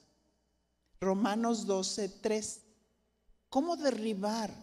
[1.00, 2.62] Romanos 12, 3.
[3.50, 4.54] cómo derribar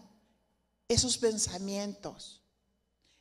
[0.89, 2.43] esos pensamientos,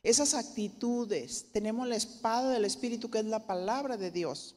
[0.02, 1.50] esas actitudes.
[1.52, 4.56] Tenemos la espada del Espíritu que es la palabra de Dios.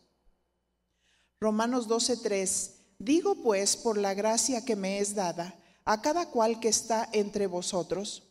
[1.39, 2.71] Romanos 12:3.
[2.99, 5.55] Digo pues, por la gracia que me es dada,
[5.88, 8.23] a cada cual que está entre vosotros,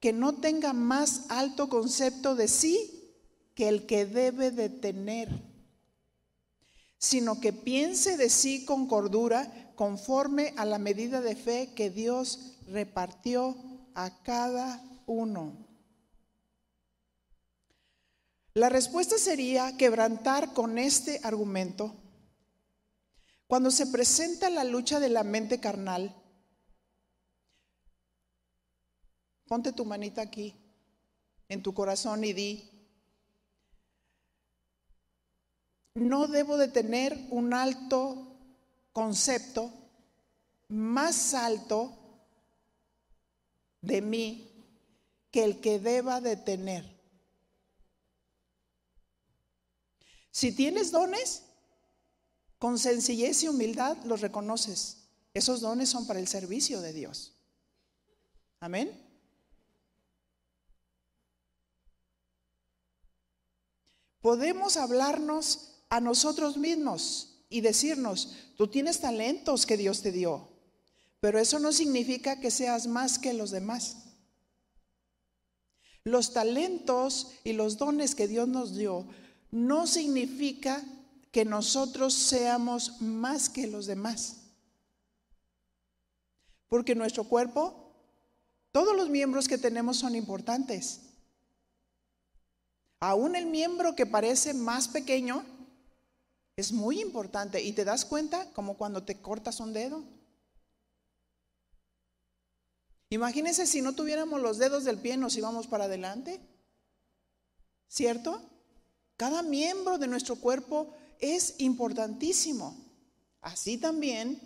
[0.00, 3.14] que no tenga más alto concepto de sí
[3.54, 5.28] que el que debe de tener,
[6.96, 12.54] sino que piense de sí con cordura conforme a la medida de fe que Dios
[12.66, 13.58] repartió
[13.94, 15.68] a cada uno.
[18.54, 21.94] La respuesta sería quebrantar con este argumento.
[23.46, 26.16] Cuando se presenta la lucha de la mente carnal,
[29.52, 30.54] ponte tu manita aquí,
[31.46, 32.70] en tu corazón y di,
[35.92, 38.34] no debo de tener un alto
[38.94, 39.70] concepto
[40.68, 41.92] más alto
[43.82, 44.50] de mí
[45.30, 46.90] que el que deba de tener.
[50.30, 51.42] Si tienes dones,
[52.58, 55.08] con sencillez y humildad los reconoces.
[55.34, 57.34] Esos dones son para el servicio de Dios.
[58.58, 59.01] Amén.
[64.22, 70.48] Podemos hablarnos a nosotros mismos y decirnos, tú tienes talentos que Dios te dio,
[71.20, 73.96] pero eso no significa que seas más que los demás.
[76.04, 79.06] Los talentos y los dones que Dios nos dio
[79.50, 80.82] no significa
[81.30, 84.38] que nosotros seamos más que los demás.
[86.68, 87.92] Porque nuestro cuerpo,
[88.70, 91.01] todos los miembros que tenemos son importantes.
[93.02, 95.44] Aún el miembro que parece más pequeño
[96.54, 97.60] es muy importante.
[97.60, 100.04] ¿Y te das cuenta como cuando te cortas un dedo?
[103.10, 106.38] Imagínense si no tuviéramos los dedos del pie, nos íbamos para adelante.
[107.88, 108.40] ¿Cierto?
[109.16, 112.76] Cada miembro de nuestro cuerpo es importantísimo.
[113.40, 114.40] Así también,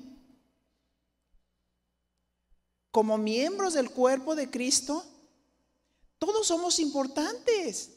[2.91, 5.05] como miembros del cuerpo de Cristo,
[6.19, 7.96] todos somos importantes.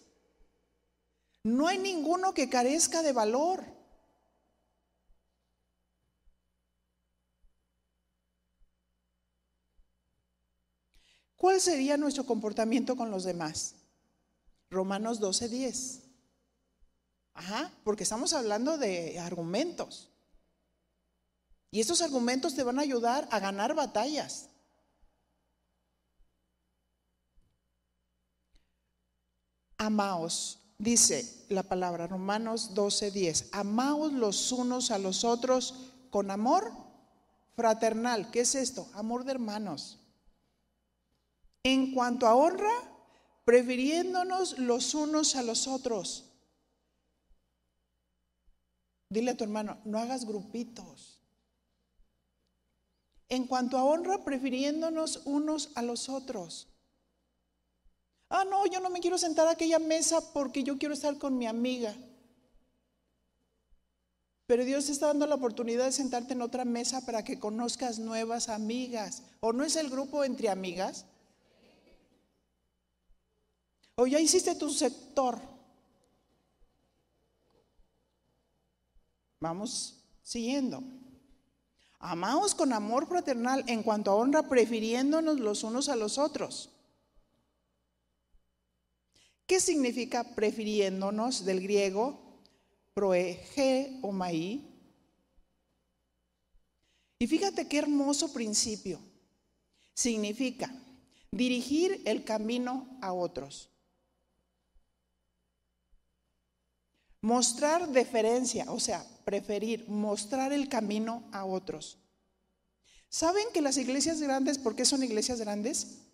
[1.50, 3.64] No hay ninguno que carezca de valor.
[11.36, 13.76] ¿Cuál sería nuestro comportamiento con los demás?
[14.70, 16.04] Romanos 12:10.
[17.34, 20.12] Ajá, porque estamos hablando de argumentos.
[21.72, 24.50] Y estos argumentos te van a ayudar a ganar batallas.
[29.78, 33.50] Amaos, dice la palabra Romanos 12:10.
[33.52, 35.76] Amaos los unos a los otros
[36.10, 36.72] con amor
[37.56, 38.32] fraternal.
[38.32, 38.90] ¿Qué es esto?
[38.94, 40.00] Amor de hermanos.
[41.64, 42.72] En cuanto a honra,
[43.46, 46.26] prefiriéndonos los unos a los otros.
[49.10, 51.20] Dile a tu hermano, no hagas grupitos.
[53.28, 56.68] En cuanto a honra, prefiriéndonos unos a los otros.
[58.30, 61.38] Ah, no, yo no me quiero sentar a aquella mesa porque yo quiero estar con
[61.38, 61.96] mi amiga.
[64.46, 68.00] Pero Dios te está dando la oportunidad de sentarte en otra mesa para que conozcas
[68.00, 69.24] nuevas amigas.
[69.42, 71.06] ¿O no es el grupo entre amigas?
[73.96, 75.40] O ya hiciste tu sector.
[79.40, 80.84] Vamos siguiendo.
[82.00, 86.70] Amaos con amor fraternal en cuanto a honra, prefiriéndonos los unos a los otros.
[89.50, 92.20] ¿Qué significa prefiriéndonos del griego
[92.94, 94.64] proege o maí?
[97.18, 99.00] Y fíjate qué hermoso principio.
[99.96, 100.72] Significa
[101.32, 103.72] dirigir el camino a otros.
[107.22, 111.98] Mostrar deferencia, o sea, preferir, mostrar el camino a otros.
[113.10, 116.09] ¿Saben que las iglesias grandes, por qué son iglesias grandes?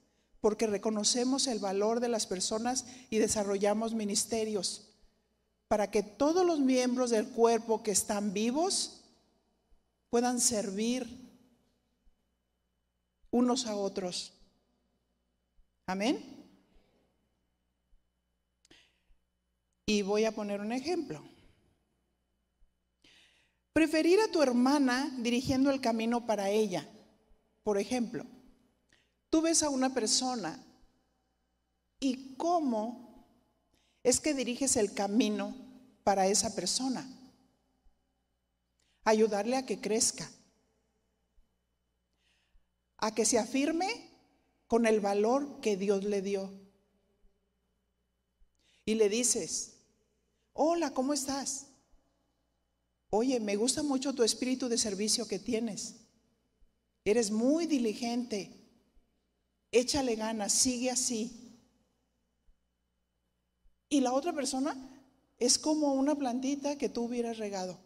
[0.46, 4.92] Porque reconocemos el valor de las personas y desarrollamos ministerios
[5.68, 9.02] para que todos los miembros del cuerpo que están vivos
[10.12, 11.10] puedan servir
[13.32, 14.34] unos a otros.
[15.88, 16.24] Amén.
[19.88, 21.24] Y voy a poner un ejemplo.
[23.74, 26.88] Preferir a tu hermana dirigiendo el camino para ella.
[27.64, 28.28] Por ejemplo,
[29.36, 30.58] tú ves a una persona
[32.00, 33.28] y cómo
[34.02, 35.54] es que diriges el camino
[36.06, 37.06] para esa persona.
[39.04, 40.32] Ayudarle a que crezca.
[42.96, 44.10] a que se afirme
[44.68, 46.50] con el valor que Dios le dio.
[48.86, 49.74] Y le dices,
[50.54, 51.66] hola, ¿cómo estás?
[53.10, 55.96] Oye, me gusta mucho tu espíritu de servicio que tienes.
[57.04, 58.65] Eres muy diligente.
[59.76, 61.54] Échale ganas, sigue así.
[63.90, 64.74] Y la otra persona
[65.38, 67.78] es como una plantita que tú hubieras regado.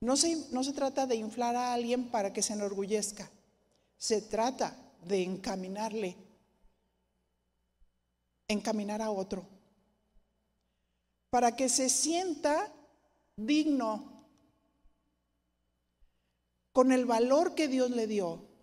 [0.00, 3.30] No se, no se trata de inflar a alguien para que se enorgullezca.
[3.98, 6.16] Se trata de encaminarle,
[8.48, 9.46] encaminar a otro,
[11.28, 12.72] para que se sienta
[13.36, 14.26] digno
[16.72, 18.53] con el valor que Dios le dio.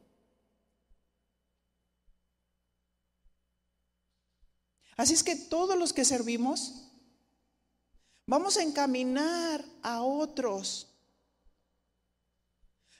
[4.97, 6.89] Así es que todos los que servimos
[8.27, 10.87] vamos a encaminar a otros.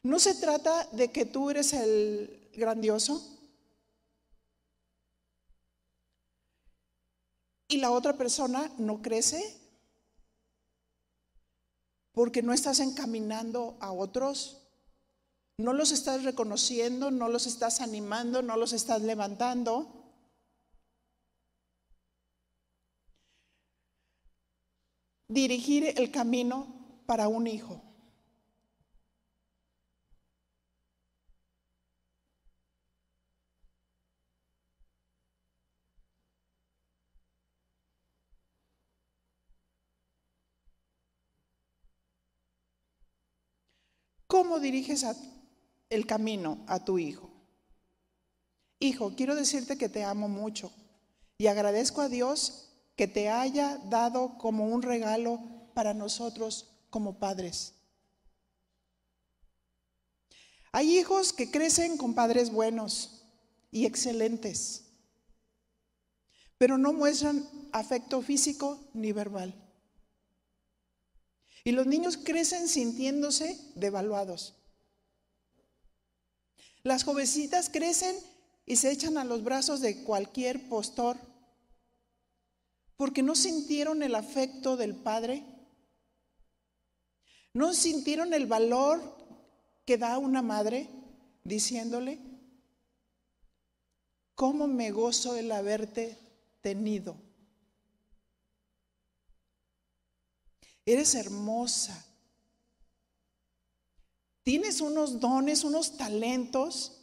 [0.03, 3.39] No se trata de que tú eres el grandioso
[7.67, 9.57] y la otra persona no crece
[12.13, 14.57] porque no estás encaminando a otros,
[15.57, 20.00] no los estás reconociendo, no los estás animando, no los estás levantando.
[25.31, 26.67] Dirigir el camino
[27.05, 27.81] para un hijo.
[44.27, 45.05] ¿Cómo diriges
[45.89, 47.31] el camino a tu hijo?
[48.79, 50.73] Hijo, quiero decirte que te amo mucho
[51.37, 55.39] y agradezco a Dios que te haya dado como un regalo
[55.73, 57.73] para nosotros como padres.
[60.71, 63.25] Hay hijos que crecen con padres buenos
[63.71, 64.85] y excelentes,
[66.57, 69.53] pero no muestran afecto físico ni verbal.
[71.63, 74.55] Y los niños crecen sintiéndose devaluados.
[76.83, 78.15] Las jovencitas crecen
[78.65, 81.17] y se echan a los brazos de cualquier postor
[83.01, 85.43] porque no sintieron el afecto del padre,
[87.51, 89.01] no sintieron el valor
[89.87, 90.87] que da una madre
[91.43, 92.19] diciéndole,
[94.35, 96.15] ¿cómo me gozo el haberte
[96.61, 97.15] tenido?
[100.85, 102.05] Eres hermosa.
[104.43, 107.01] Tienes unos dones, unos talentos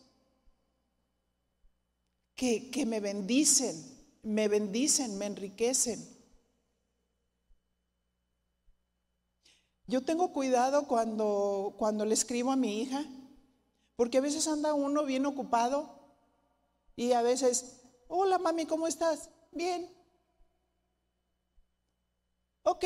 [2.37, 5.99] que, que me bendicen, me bendicen, me enriquecen.
[9.87, 13.05] Yo tengo cuidado cuando, cuando le escribo a mi hija,
[13.97, 15.99] porque a veces anda uno bien ocupado
[16.95, 19.31] y a veces, hola mami, ¿cómo estás?
[19.53, 19.91] Bien.
[22.65, 22.85] Ok,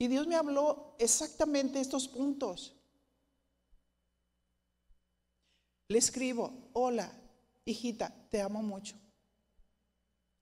[0.00, 2.77] Y Dios me habló exactamente estos puntos.
[5.88, 7.10] Le escribo, hola,
[7.64, 8.94] hijita, te amo mucho.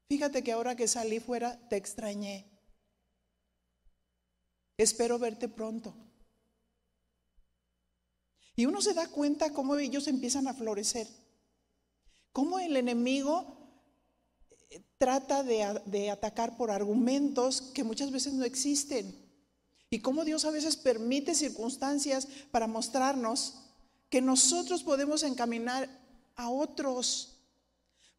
[0.08, 2.50] Fíjate que ahora que salí fuera te extrañé.
[4.76, 5.94] Espero verte pronto.
[8.56, 11.06] Y uno se da cuenta cómo ellos empiezan a florecer.
[12.32, 13.56] Cómo el enemigo
[14.70, 19.14] eh, trata de, de atacar por argumentos que muchas veces no existen.
[19.90, 23.65] Y cómo Dios a veces permite circunstancias para mostrarnos
[24.08, 25.88] que nosotros podemos encaminar
[26.36, 27.36] a otros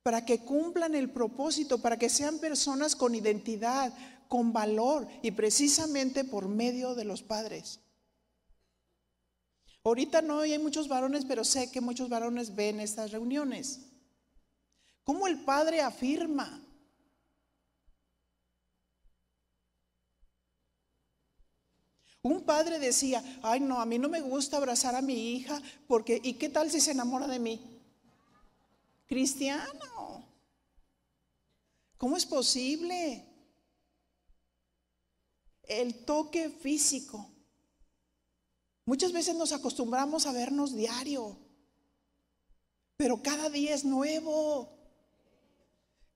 [0.04, 3.94] para que cumplan el propósito, para que sean personas con identidad,
[4.28, 7.80] con valor y precisamente por medio de los padres.
[9.84, 13.82] Ahorita no hay muchos varones, pero sé que muchos varones ven estas reuniones.
[15.04, 16.62] ¿Cómo el padre afirma?
[22.28, 26.20] Un padre decía, ay no, a mí no me gusta abrazar a mi hija porque,
[26.22, 27.82] ¿y qué tal si se enamora de mí?
[29.08, 30.26] Cristiano.
[31.98, 33.26] ¿Cómo es posible?
[35.64, 37.32] El toque físico.
[38.84, 41.38] Muchas veces nos acostumbramos a vernos diario,
[42.98, 44.78] pero cada día es nuevo.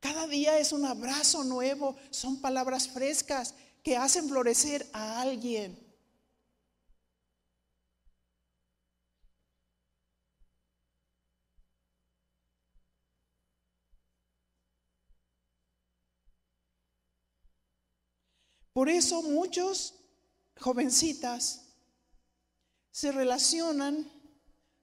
[0.01, 5.90] Cada día es un abrazo nuevo, son palabras frescas que hacen florecer a alguien.
[18.82, 19.93] Por eso muchos
[20.59, 21.67] jovencitas
[22.89, 24.11] se relacionan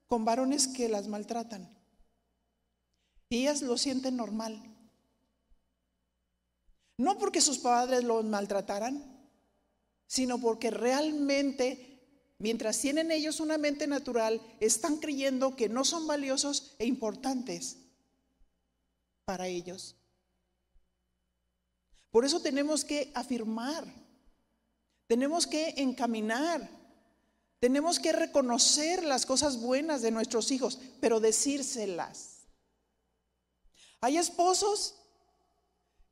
[0.06, 1.68] con varones que las maltratan.
[3.28, 4.62] Y ellas lo sienten normal.
[6.96, 9.02] No porque sus padres los maltrataran,
[10.06, 16.76] sino porque realmente, mientras tienen ellos una mente natural, están creyendo que no son valiosos
[16.78, 17.78] e importantes
[19.24, 19.97] para ellos.
[22.10, 23.84] Por eso tenemos que afirmar,
[25.06, 26.68] tenemos que encaminar,
[27.60, 32.46] tenemos que reconocer las cosas buenas de nuestros hijos, pero decírselas.
[34.00, 34.94] Hay esposos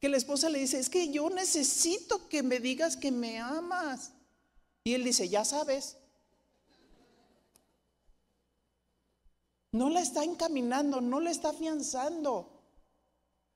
[0.01, 4.13] que la esposa le dice, es que yo necesito que me digas que me amas.
[4.85, 5.97] Y él dice, ya sabes.
[9.73, 12.56] No la está encaminando, no la está afianzando.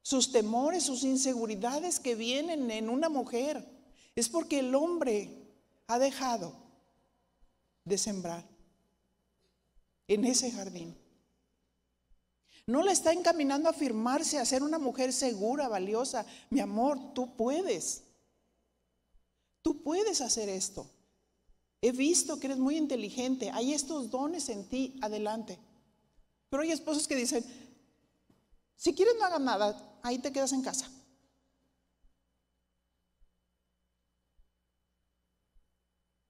[0.03, 3.66] Sus temores, sus inseguridades que vienen en una mujer,
[4.14, 5.30] es porque el hombre
[5.86, 6.55] ha dejado
[7.84, 8.46] de sembrar
[10.09, 10.96] en ese jardín.
[12.66, 16.24] No le está encaminando a afirmarse, a ser una mujer segura, valiosa.
[16.51, 18.05] Mi amor, tú puedes.
[19.62, 20.88] Tú puedes hacer esto.
[21.82, 23.51] He visto que eres muy inteligente.
[23.51, 24.98] Hay estos dones en ti.
[25.03, 25.59] Adelante.
[26.48, 27.44] Pero hay esposos que dicen,
[28.76, 30.90] si quieres no hagas nada, ahí te quedas en casa.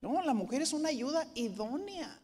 [0.00, 2.20] No, la mujer es una ayuda idónea.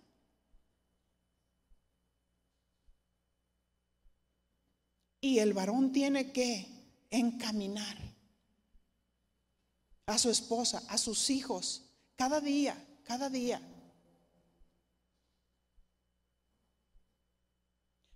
[5.20, 6.66] Y el varón tiene que
[7.11, 7.97] encaminar
[10.07, 11.82] a su esposa, a sus hijos,
[12.16, 13.61] cada día, cada día.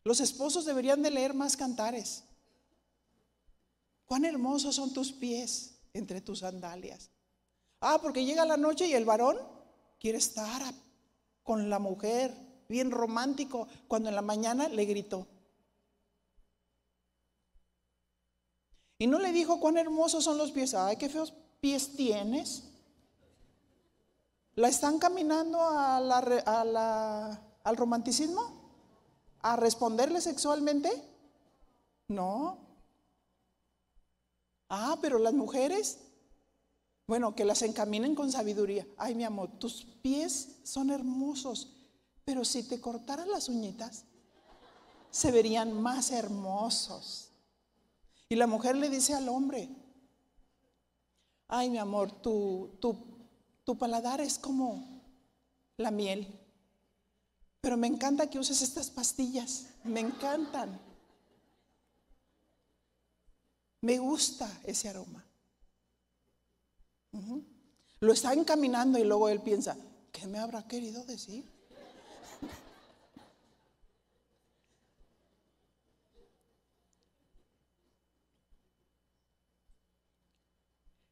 [0.05, 2.25] Los esposos deberían de leer más cantares.
[4.11, 7.11] Cuán hermosos son tus pies entre tus sandalias.
[7.81, 9.39] Ah, porque llega la noche y el varón
[10.01, 10.75] quiere estar
[11.45, 12.35] con la mujer,
[12.69, 15.29] bien romántico, cuando en la mañana le gritó.
[18.99, 20.75] Y no le dijo cuán hermosos son los pies.
[20.75, 22.65] Ay, qué feos pies tienes.
[24.57, 26.17] ¿La están caminando al
[27.77, 28.43] romanticismo?
[29.43, 30.91] ¿A responderle sexualmente?
[32.09, 32.70] No.
[34.71, 35.99] Ah, pero las mujeres,
[37.09, 38.87] bueno, que las encaminen con sabiduría.
[38.97, 41.77] Ay, mi amor, tus pies son hermosos,
[42.25, 44.05] pero si te cortaran las uñitas,
[45.11, 47.33] se verían más hermosos.
[48.29, 49.69] Y la mujer le dice al hombre,
[51.49, 52.97] ay mi amor, tu, tu,
[53.65, 55.03] tu paladar es como
[55.77, 56.29] la miel,
[57.61, 60.81] pero me encanta que uses estas pastillas, me encantan.
[63.83, 65.25] Me gusta ese aroma.
[68.01, 69.77] Lo está encaminando y luego él piensa,
[70.13, 71.51] ¿qué me habrá querido decir?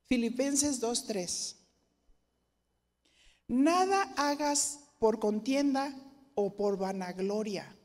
[0.06, 1.56] Filipenses 2.3.
[3.48, 5.94] Nada hagas por contienda
[6.34, 7.76] o por vanagloria.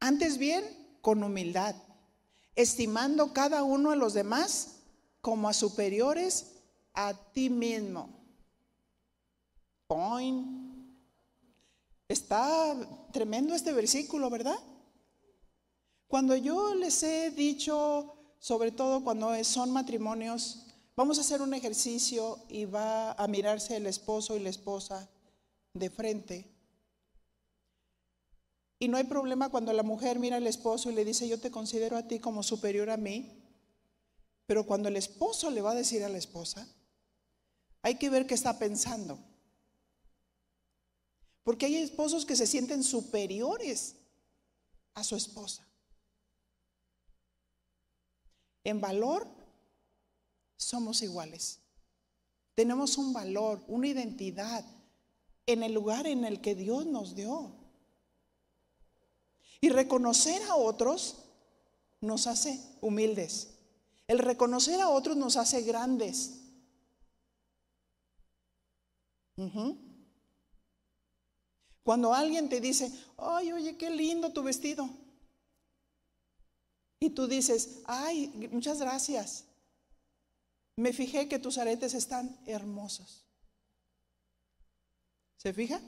[0.00, 0.64] Antes bien,
[1.00, 1.76] con humildad,
[2.54, 4.76] estimando cada uno a los demás
[5.20, 6.52] como a superiores
[6.92, 8.08] a ti mismo.
[9.86, 10.64] Point.
[12.08, 12.76] Está
[13.12, 14.58] tremendo este versículo, ¿verdad?
[16.06, 20.64] Cuando yo les he dicho, sobre todo cuando son matrimonios
[20.96, 25.08] Vamos a hacer un ejercicio y va a mirarse el esposo y la esposa
[25.72, 26.53] de frente.
[28.78, 31.50] Y no hay problema cuando la mujer mira al esposo y le dice, yo te
[31.50, 33.40] considero a ti como superior a mí.
[34.46, 36.66] Pero cuando el esposo le va a decir a la esposa,
[37.82, 39.18] hay que ver qué está pensando.
[41.44, 43.96] Porque hay esposos que se sienten superiores
[44.94, 45.66] a su esposa.
[48.64, 49.28] En valor
[50.56, 51.60] somos iguales.
[52.54, 54.64] Tenemos un valor, una identidad
[55.46, 57.63] en el lugar en el que Dios nos dio.
[59.64, 61.16] Y reconocer a otros
[62.02, 63.48] nos hace humildes.
[64.06, 66.42] El reconocer a otros nos hace grandes.
[71.82, 74.86] Cuando alguien te dice, ay, oye, qué lindo tu vestido.
[77.00, 79.46] Y tú dices, ay, muchas gracias
[80.76, 83.24] me fijé que tus aretes están hermosos.
[85.38, 85.80] ¿Se fija?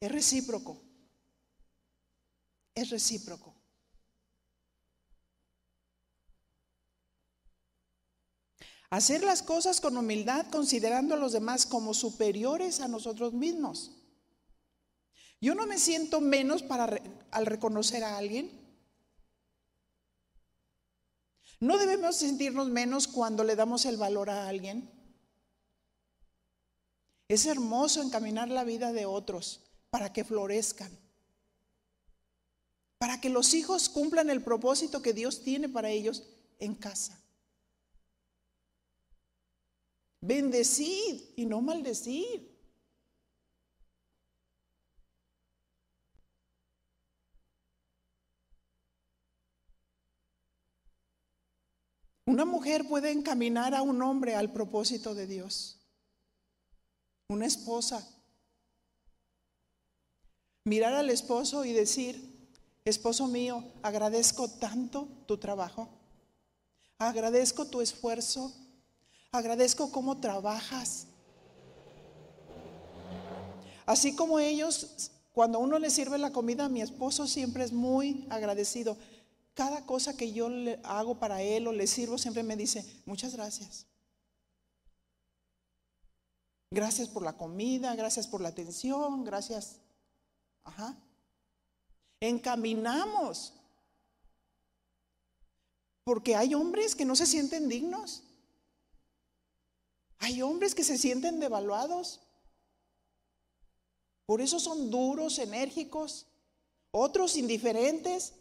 [0.00, 0.80] Es recíproco.
[2.74, 3.54] Es recíproco.
[8.88, 13.92] Hacer las cosas con humildad, considerando a los demás como superiores a nosotros mismos.
[15.40, 18.50] Yo no me siento menos para al reconocer a alguien.
[21.60, 24.90] No debemos sentirnos menos cuando le damos el valor a alguien.
[27.28, 30.90] Es hermoso encaminar la vida de otros para que florezcan,
[32.98, 36.24] para que los hijos cumplan el propósito que Dios tiene para ellos
[36.58, 37.20] en casa.
[40.20, 42.50] Bendecir y no maldecir.
[52.26, 55.80] Una mujer puede encaminar a un hombre al propósito de Dios.
[57.28, 58.19] Una esposa.
[60.64, 62.48] Mirar al esposo y decir,
[62.84, 65.88] esposo mío, agradezco tanto tu trabajo.
[66.98, 68.52] Agradezco tu esfuerzo.
[69.32, 71.06] Agradezco cómo trabajas.
[73.86, 78.96] Así como ellos, cuando uno le sirve la comida, mi esposo siempre es muy agradecido.
[79.54, 83.34] Cada cosa que yo le hago para él o le sirvo, siempre me dice, muchas
[83.34, 83.86] gracias.
[86.70, 89.79] Gracias por la comida, gracias por la atención, gracias.
[90.70, 90.96] Ajá.
[92.20, 93.52] Encaminamos.
[96.04, 98.22] Porque hay hombres que no se sienten dignos.
[100.18, 102.20] Hay hombres que se sienten devaluados.
[104.26, 106.26] Por eso son duros, enérgicos.
[106.92, 108.34] Otros indiferentes.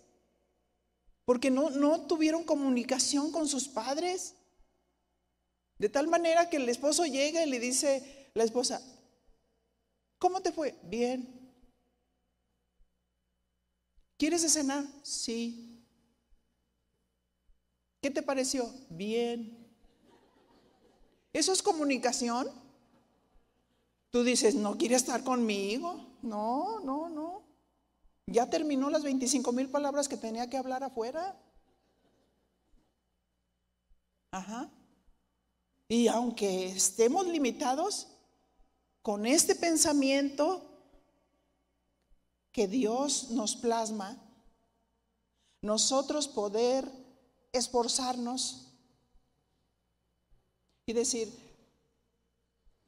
[1.25, 4.36] Porque no, no tuvieron comunicación con sus padres.
[5.77, 8.82] De tal manera que el esposo llega y le dice la esposa,
[10.19, 10.77] ¿cómo te fue?
[10.84, 11.39] Bien.
[14.20, 14.84] ¿Quieres cenar?
[15.01, 15.82] Sí.
[18.01, 18.70] ¿Qué te pareció?
[18.89, 19.65] Bien.
[21.32, 22.49] ¿Eso es comunicación?
[24.09, 26.17] Tú dices, ¿no quiere estar conmigo?
[26.22, 27.43] No, no, no.
[28.28, 31.41] Ya terminó las 25 mil palabras que tenía que hablar afuera.
[34.32, 34.70] Ajá.
[35.88, 38.07] Y aunque estemos limitados
[39.01, 40.68] con este pensamiento
[42.52, 44.18] que Dios nos plasma,
[45.62, 46.89] nosotros poder
[47.52, 48.68] esforzarnos
[50.86, 51.32] y decir,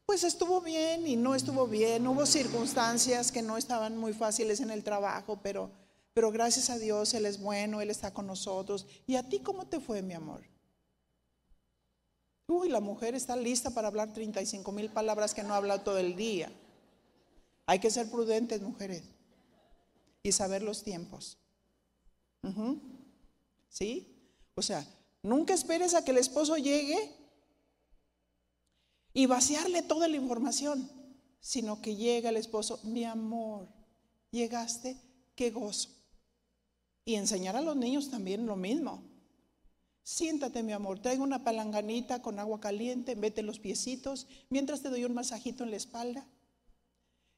[0.05, 4.72] pues estuvo bien y no estuvo bien, hubo circunstancias que no estaban muy fáciles en
[4.72, 5.70] el trabajo, pero,
[6.14, 8.88] pero gracias a Dios Él es bueno, Él está con nosotros.
[9.07, 10.41] ¿Y a ti cómo te fue, mi amor?
[12.47, 16.18] Uy, la mujer está lista para hablar 35 mil palabras que no habla todo el
[16.18, 16.51] día.
[17.66, 19.03] Hay que ser prudentes, mujeres,
[20.24, 21.38] y saber los tiempos.
[23.69, 24.07] ¿Sí?
[24.55, 24.86] O sea,
[25.24, 27.15] nunca esperes a que el esposo llegue
[29.13, 30.89] y vaciarle toda la información,
[31.39, 33.67] sino que llega el esposo, mi amor,
[34.32, 34.97] llegaste,
[35.36, 35.89] qué gozo.
[37.03, 39.03] Y enseñar a los niños también lo mismo.
[40.03, 45.05] Siéntate, mi amor, traigo una palanganita con agua caliente, vete los piecitos, mientras te doy
[45.05, 46.28] un masajito en la espalda.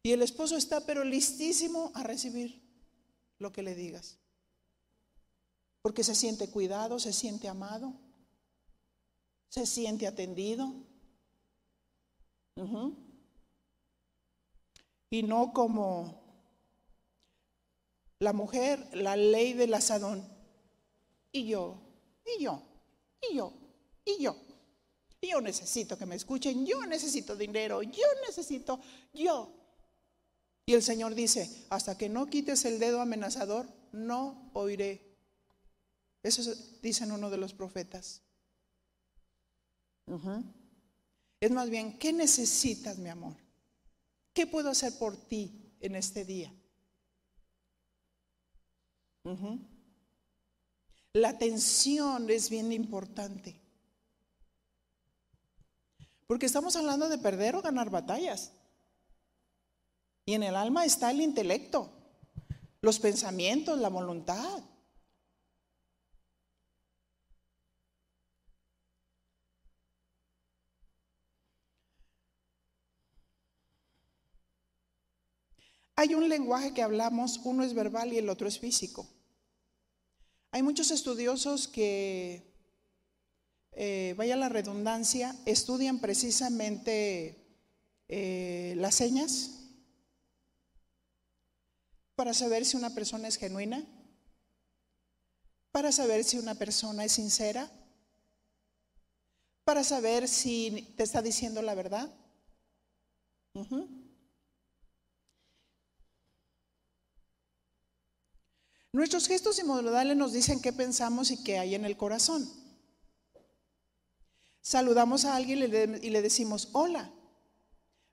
[0.02, 2.63] Y el esposo está pero listísimo a recibir
[3.44, 4.18] lo que le digas.
[5.84, 7.94] Porque se siente cuidado, se siente amado,
[9.50, 10.74] se siente atendido.
[15.12, 16.24] Y no como
[18.20, 20.28] la mujer, la ley del asadón.
[21.32, 21.78] Y yo,
[22.26, 22.64] y yo,
[23.30, 23.54] y yo,
[24.06, 24.36] y yo.
[25.22, 28.80] Yo necesito que me escuchen, yo necesito dinero, yo necesito,
[29.14, 29.63] yo.
[30.66, 35.14] Y el Señor dice, hasta que no quites el dedo amenazador, no oiré.
[36.24, 38.22] Eso dicen uno de los profetas.
[41.40, 43.36] Es más bien, ¿qué necesitas, mi amor?
[44.34, 46.54] ¿Qué puedo hacer por ti en este día?
[51.12, 53.60] La atención es bien importante.
[56.26, 58.54] Porque estamos hablando de perder o ganar batallas.
[60.26, 61.90] Y en el alma está el intelecto,
[62.82, 64.64] los pensamientos, la voluntad.
[75.96, 79.08] Hay un lenguaje que hablamos, uno es verbal y el otro es físico.
[80.52, 82.54] Hay muchos estudiosos que,
[83.74, 87.46] eh, vaya la redundancia, estudian precisamente
[88.08, 89.63] eh, las señas
[92.16, 93.84] para saber si una persona es genuina,
[95.72, 97.72] para saber si una persona es sincera,
[99.64, 102.14] para saber si te está diciendo la verdad.
[108.92, 112.48] Nuestros gestos y modales nos dicen qué pensamos y qué hay en el corazón.
[114.62, 115.60] Saludamos a alguien
[116.02, 117.12] y le decimos hola,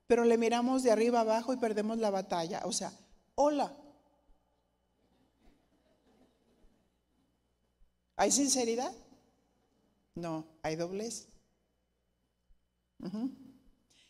[0.07, 2.63] pero le miramos de arriba abajo y perdemos la batalla.
[2.65, 2.91] O sea,
[3.35, 3.77] hola.
[8.21, 8.93] ¿Hay sinceridad?
[10.13, 11.27] No, hay doblez.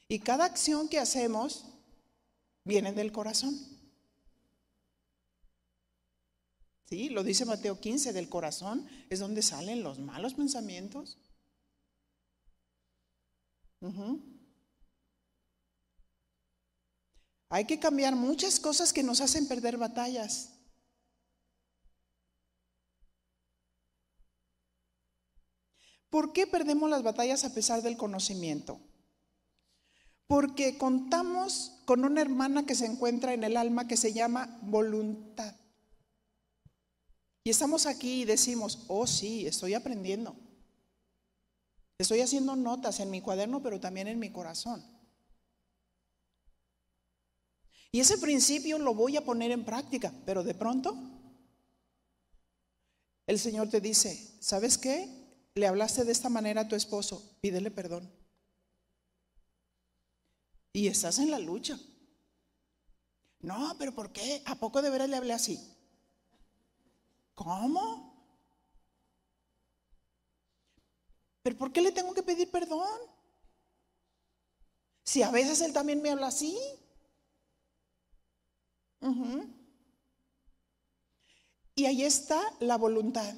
[0.09, 1.63] Y cada acción que hacemos
[2.65, 3.57] viene del corazón.
[6.89, 11.17] Sí, lo dice Mateo 15, del corazón es donde salen los malos pensamientos.
[17.47, 20.50] Hay que cambiar muchas cosas que nos hacen perder batallas.
[26.11, 28.81] ¿Por qué perdemos las batallas a pesar del conocimiento?
[30.27, 35.55] Porque contamos con una hermana que se encuentra en el alma que se llama voluntad.
[37.45, 40.35] Y estamos aquí y decimos, oh sí, estoy aprendiendo.
[41.97, 44.83] Estoy haciendo notas en mi cuaderno, pero también en mi corazón.
[47.93, 50.93] Y ese principio lo voy a poner en práctica, pero de pronto
[53.27, 55.20] el Señor te dice, ¿sabes qué?
[55.55, 58.09] Le hablaste de esta manera a tu esposo, pídele perdón.
[60.73, 61.77] Y estás en la lucha.
[63.41, 64.41] No, pero ¿por qué?
[64.45, 65.59] ¿A poco de veras le hablé así?
[67.35, 68.11] ¿Cómo?
[71.43, 72.99] ¿Pero por qué le tengo que pedir perdón?
[75.03, 76.57] Si a veces él también me habla así.
[81.75, 83.35] Y ahí está la voluntad.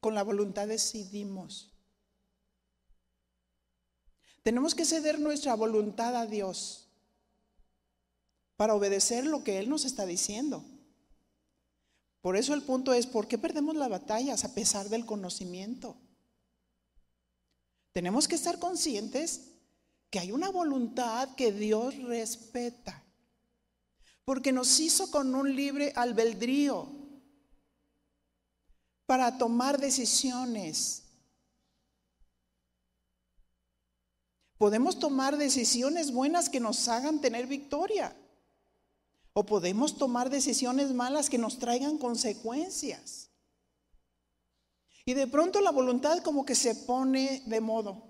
[0.00, 1.70] Con la voluntad decidimos.
[4.42, 6.88] Tenemos que ceder nuestra voluntad a Dios
[8.56, 10.64] para obedecer lo que Él nos está diciendo.
[12.22, 15.96] Por eso el punto es, ¿por qué perdemos las batallas a pesar del conocimiento?
[17.92, 19.52] Tenemos que estar conscientes
[20.10, 23.02] que hay una voluntad que Dios respeta,
[24.24, 26.99] porque nos hizo con un libre albedrío
[29.10, 31.02] para tomar decisiones.
[34.56, 38.16] Podemos tomar decisiones buenas que nos hagan tener victoria.
[39.32, 43.30] O podemos tomar decisiones malas que nos traigan consecuencias.
[45.04, 48.04] Y de pronto la voluntad como que se pone de modo.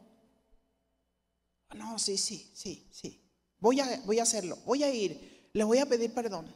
[1.76, 3.26] No, sí, sí, sí, sí.
[3.58, 6.54] Voy a, voy a hacerlo, voy a ir, le voy a pedir perdón.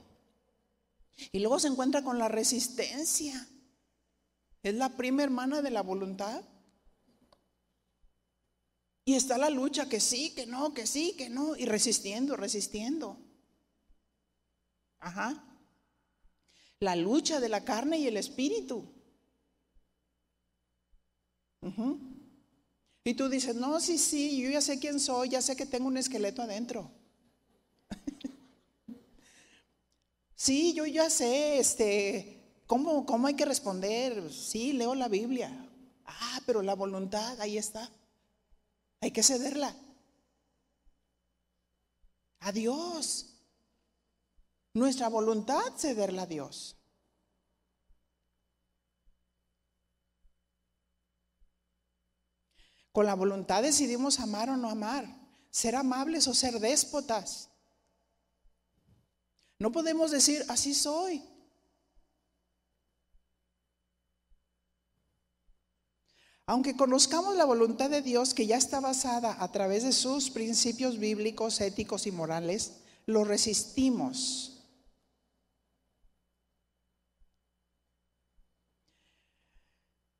[1.32, 3.49] Y luego se encuentra con la resistencia.
[4.65, 6.43] Es la prima hermana de la voluntad.
[9.05, 13.19] Y está la lucha, que sí, que no, que sí, que no, y resistiendo, resistiendo.
[14.99, 15.45] Ajá.
[16.81, 18.91] La lucha de la carne y el espíritu.
[23.05, 25.89] Y tú dices, no, sí, sí, yo ya sé quién soy, ya sé que tengo
[25.89, 26.91] un esqueleto adentro.
[30.35, 32.34] sí, yo ya sé, este,
[32.67, 34.33] ¿Cómo, ¿Cómo hay que responder?
[34.33, 35.69] Sí, leo la Biblia.
[36.07, 37.91] Ah, pero la voluntad, ahí está.
[39.01, 39.77] Hay que cederla.
[42.41, 43.35] A Dios.
[44.73, 46.77] Nuestra voluntad, cederla a Dios.
[52.93, 55.05] Con la voluntad decidimos amar o no amar,
[55.51, 57.51] ser amables o ser déspotas.
[59.59, 61.34] No podemos decir, así soy.
[66.47, 70.99] Aunque conozcamos la voluntad de Dios que ya está basada a través de sus principios
[70.99, 72.72] bíblicos, éticos y morales,
[73.07, 74.51] lo resistimos.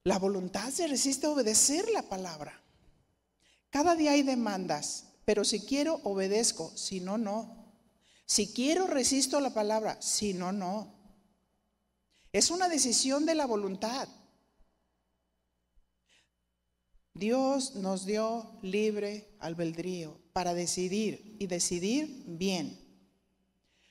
[0.03, 2.61] La voluntad se resiste a obedecer la palabra.
[3.71, 7.75] Cada día hay demandas, pero si quiero, obedezco, si no, no.
[8.27, 10.95] Si quiero, resisto la palabra, si no, no.
[12.33, 14.09] Es una decisión de la voluntad.
[17.15, 22.77] Dios nos dio libre albedrío para decidir y decidir bien.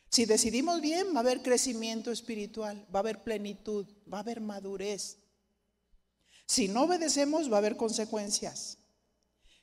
[0.10, 4.42] Si decidimos bien, va a haber crecimiento espiritual, va a haber plenitud, va a haber
[4.42, 5.20] madurez.
[6.46, 8.78] Si no obedecemos, va a haber consecuencias.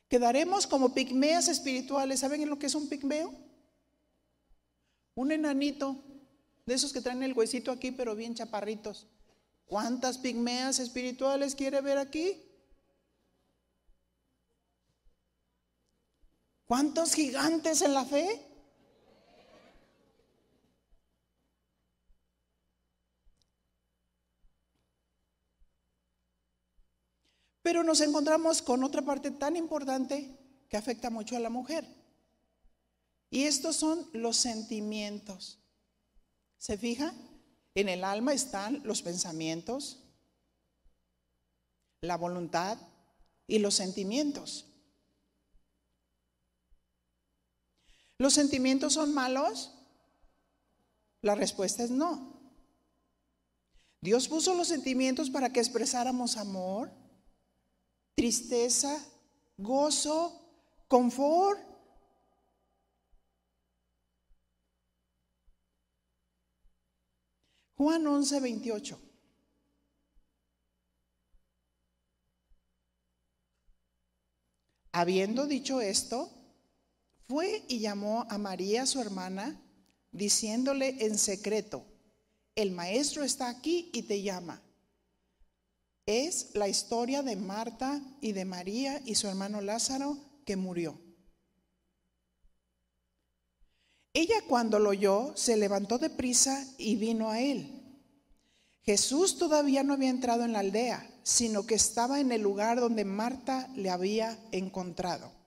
[0.09, 2.21] Quedaremos como pigmeas espirituales.
[2.21, 3.33] ¿Saben lo que es un pigmeo?
[5.15, 6.03] Un enanito,
[6.65, 9.07] de esos que traen el huesito aquí, pero bien chaparritos.
[9.67, 12.50] ¿Cuántas pigmeas espirituales quiere ver aquí?
[16.71, 18.47] ¿Cuántos gigantes en la fe?
[27.61, 31.85] Pero nos encontramos con otra parte tan importante que afecta mucho a la mujer.
[33.31, 35.59] Y estos son los sentimientos.
[36.57, 37.13] ¿Se fija?
[37.75, 40.05] En el alma están los pensamientos,
[42.01, 42.79] la voluntad
[43.49, 44.70] y los sentimientos.
[48.21, 49.73] ¿Los sentimientos son malos?
[51.23, 52.39] La respuesta es no.
[54.03, 56.93] Dios puso los sentimientos para que expresáramos amor,
[58.15, 58.95] tristeza,
[59.57, 60.39] gozo,
[60.87, 61.59] confort.
[67.77, 69.01] Juan 11, 28.
[74.93, 76.40] Habiendo dicho esto,
[77.31, 79.63] fue y llamó a María, su hermana,
[80.11, 81.87] diciéndole en secreto,
[82.57, 84.61] el maestro está aquí y te llama.
[86.07, 91.01] Es la historia de Marta y de María y su hermano Lázaro que murió.
[94.13, 97.97] Ella cuando lo oyó se levantó de prisa y vino a él.
[98.83, 103.05] Jesús todavía no había entrado en la aldea, sino que estaba en el lugar donde
[103.05, 105.40] Marta le había encontrado.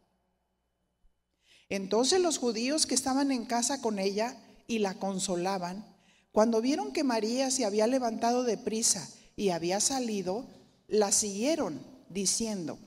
[1.74, 5.84] Entonces los judíos que estaban en casa con ella y la consolaban,
[6.32, 10.46] cuando vieron que María se había levantado de prisa y había salido,
[10.88, 12.78] la siguieron diciendo,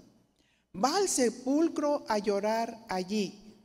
[0.73, 3.59] va al sepulcro a llorar allí.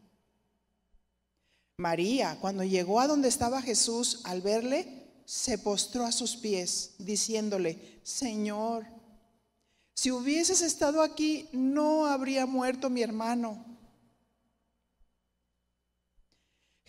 [1.77, 7.99] María, cuando llegó a donde estaba Jesús, al verle, se postró a sus pies, diciéndole,
[8.01, 8.87] Señor,
[9.93, 13.70] si hubieses estado aquí, no habría muerto mi hermano.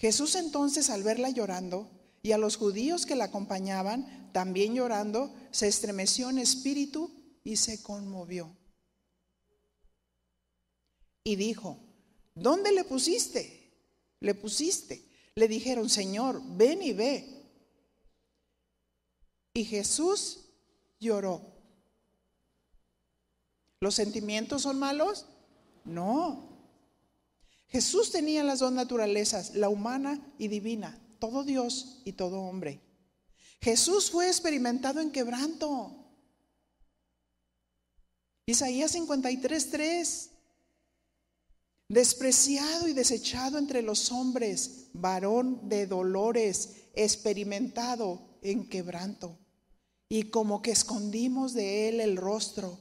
[0.03, 1.89] Jesús entonces al verla llorando
[2.23, 7.09] y a los judíos que la acompañaban también llorando, se estremeció en espíritu
[7.45, 8.53] y se conmovió.
[11.23, 11.79] Y dijo,
[12.35, 13.79] ¿dónde le pusiste?
[14.19, 15.09] Le pusiste.
[15.37, 17.49] Le dijeron, Señor, ven y ve.
[19.55, 20.49] Y Jesús
[20.99, 21.43] lloró.
[23.79, 25.27] ¿Los sentimientos son malos?
[25.85, 26.52] No.
[27.73, 32.83] Jesús tenía las dos naturalezas, la humana y divina, todo Dios y todo hombre.
[33.63, 35.97] Jesús fue experimentado en quebranto.
[38.45, 40.29] Isaías 53:3
[41.89, 49.39] despreciado y desechado entre los hombres, varón de dolores, experimentado en quebranto.
[50.09, 52.79] Y como que escondimos de él el rostro.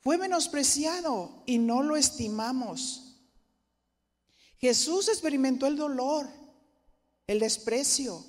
[0.00, 3.03] Fue menospreciado y no lo estimamos.
[4.58, 6.28] Jesús experimentó el dolor,
[7.26, 8.24] el desprecio.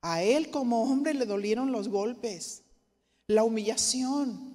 [0.00, 2.62] A él como hombre le dolieron los golpes,
[3.26, 4.54] la humillación.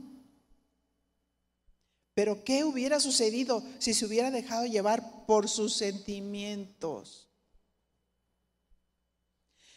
[2.14, 7.30] Pero ¿qué hubiera sucedido si se hubiera dejado llevar por sus sentimientos?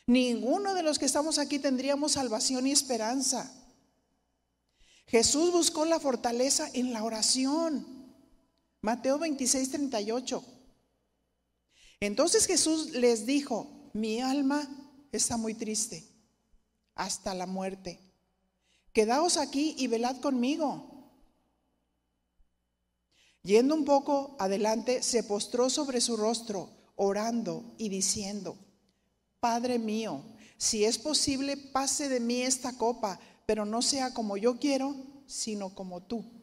[0.06, 3.50] Ninguno de los que estamos aquí tendríamos salvación y esperanza.
[5.06, 7.86] Jesús buscó la fortaleza en la oración.
[8.82, 10.44] Mateo 26, 38.
[12.00, 14.68] Entonces Jesús les dijo, mi alma
[15.12, 16.04] está muy triste
[16.96, 18.00] hasta la muerte.
[18.92, 21.12] Quedaos aquí y velad conmigo.
[23.44, 28.58] Yendo un poco adelante, se postró sobre su rostro, orando y diciendo,
[29.38, 30.24] Padre mío,
[30.56, 35.72] si es posible, pase de mí esta copa, pero no sea como yo quiero, sino
[35.72, 36.41] como tú.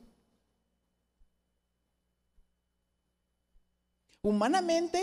[4.21, 5.01] Humanamente,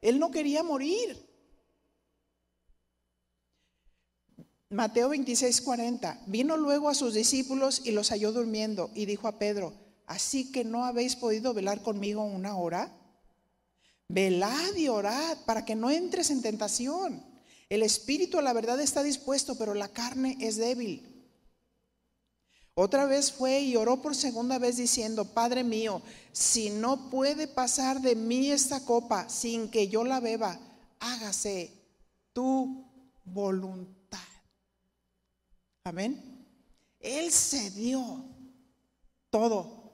[0.00, 1.24] él no quería morir.
[4.70, 6.22] Mateo 26, 40.
[6.26, 9.72] Vino luego a sus discípulos y los halló durmiendo y dijo a Pedro,
[10.06, 12.92] ¿así que no habéis podido velar conmigo una hora?
[14.08, 17.24] Velad y orad para que no entres en tentación.
[17.68, 21.13] El espíritu a la verdad está dispuesto, pero la carne es débil.
[22.76, 26.02] Otra vez fue y oró por segunda vez diciendo, Padre mío,
[26.32, 30.58] si no puede pasar de mí esta copa sin que yo la beba,
[30.98, 31.72] hágase
[32.32, 32.84] tu
[33.24, 34.18] voluntad.
[35.84, 36.20] Amén.
[36.98, 38.24] Él se dio
[39.30, 39.92] todo.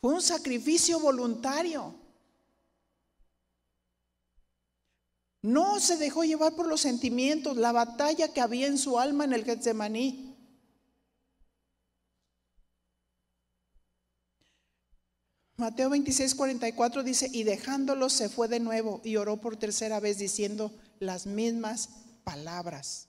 [0.00, 1.94] Fue un sacrificio voluntario.
[5.42, 9.34] No se dejó llevar por los sentimientos, la batalla que había en su alma en
[9.34, 10.33] el Getsemaní.
[15.56, 20.18] Mateo 26, 44 dice, y dejándolo se fue de nuevo y oró por tercera vez
[20.18, 21.90] diciendo las mismas
[22.24, 23.08] palabras.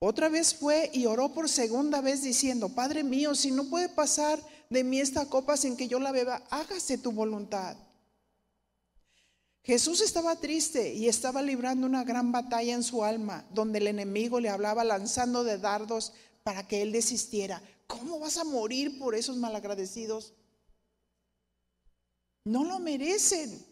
[0.00, 4.40] Otra vez fue y oró por segunda vez diciendo, Padre mío, si no puede pasar
[4.68, 7.76] de mí esta copa sin que yo la beba, hágase tu voluntad.
[9.62, 14.40] Jesús estaba triste y estaba librando una gran batalla en su alma, donde el enemigo
[14.40, 16.12] le hablaba lanzando de dardos
[16.42, 17.62] para que él desistiera.
[17.86, 20.34] ¿Cómo vas a morir por esos malagradecidos?
[22.44, 23.64] No lo merecen.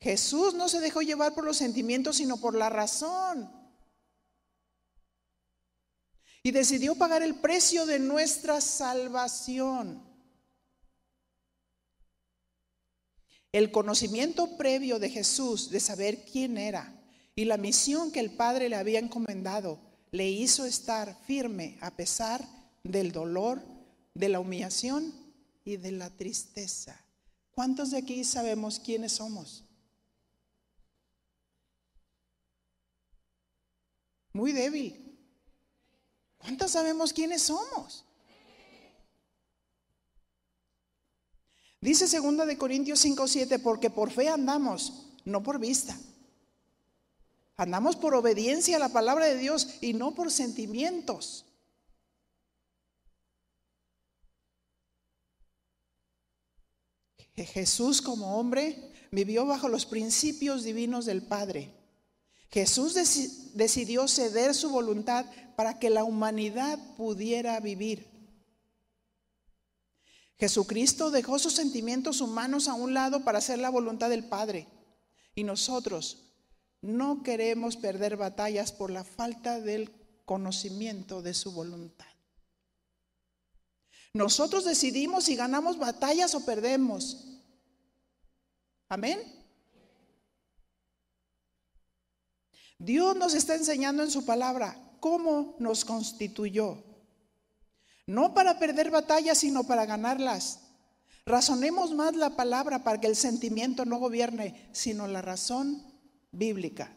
[0.00, 3.50] Jesús no se dejó llevar por los sentimientos, sino por la razón.
[6.42, 10.02] Y decidió pagar el precio de nuestra salvación.
[13.52, 16.98] El conocimiento previo de Jesús de saber quién era
[17.34, 19.78] y la misión que el Padre le había encomendado
[20.10, 22.46] le hizo estar firme a pesar
[22.82, 23.62] del dolor,
[24.14, 25.14] de la humillación
[25.64, 26.98] y de la tristeza.
[27.52, 29.64] ¿Cuántos de aquí sabemos quiénes somos?
[34.32, 35.18] Muy débil.
[36.38, 38.04] ¿Cuántos sabemos quiénes somos?
[41.80, 45.98] Dice segunda de Corintios 5, 7, porque por fe andamos, no por vista.
[47.56, 51.44] Andamos por obediencia a la palabra de Dios y no por sentimientos.
[57.34, 61.72] Jesús como hombre vivió bajo los principios divinos del Padre.
[62.50, 62.94] Jesús
[63.54, 65.26] decidió ceder su voluntad
[65.56, 68.06] para que la humanidad pudiera vivir.
[70.38, 74.66] Jesucristo dejó sus sentimientos humanos a un lado para hacer la voluntad del Padre.
[75.34, 76.32] Y nosotros
[76.82, 79.90] no queremos perder batallas por la falta del
[80.24, 82.11] conocimiento de su voluntad.
[84.14, 87.40] Nosotros decidimos si ganamos batallas o perdemos.
[88.88, 89.20] Amén.
[92.78, 96.82] Dios nos está enseñando en su palabra cómo nos constituyó.
[98.06, 100.60] No para perder batallas, sino para ganarlas.
[101.24, 105.82] Razonemos más la palabra para que el sentimiento no gobierne, sino la razón
[106.32, 106.94] bíblica.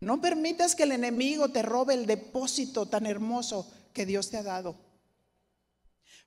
[0.00, 4.42] No permitas que el enemigo te robe el depósito tan hermoso que Dios te ha
[4.42, 4.83] dado.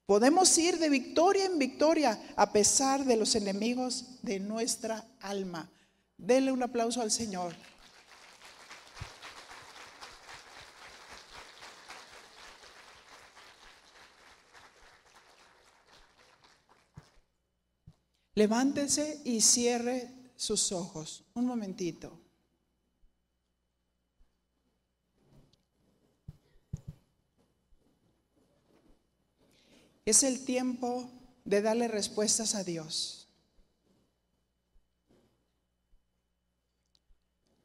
[0.08, 5.70] Podemos ir de victoria en victoria a pesar de los enemigos de nuestra alma.
[6.18, 7.54] Dele un aplauso al Señor.
[18.36, 21.26] Levántese y cierre sus ojos.
[21.34, 22.27] Un momentito.
[30.08, 31.12] Es el tiempo
[31.44, 33.28] de darle respuestas a Dios.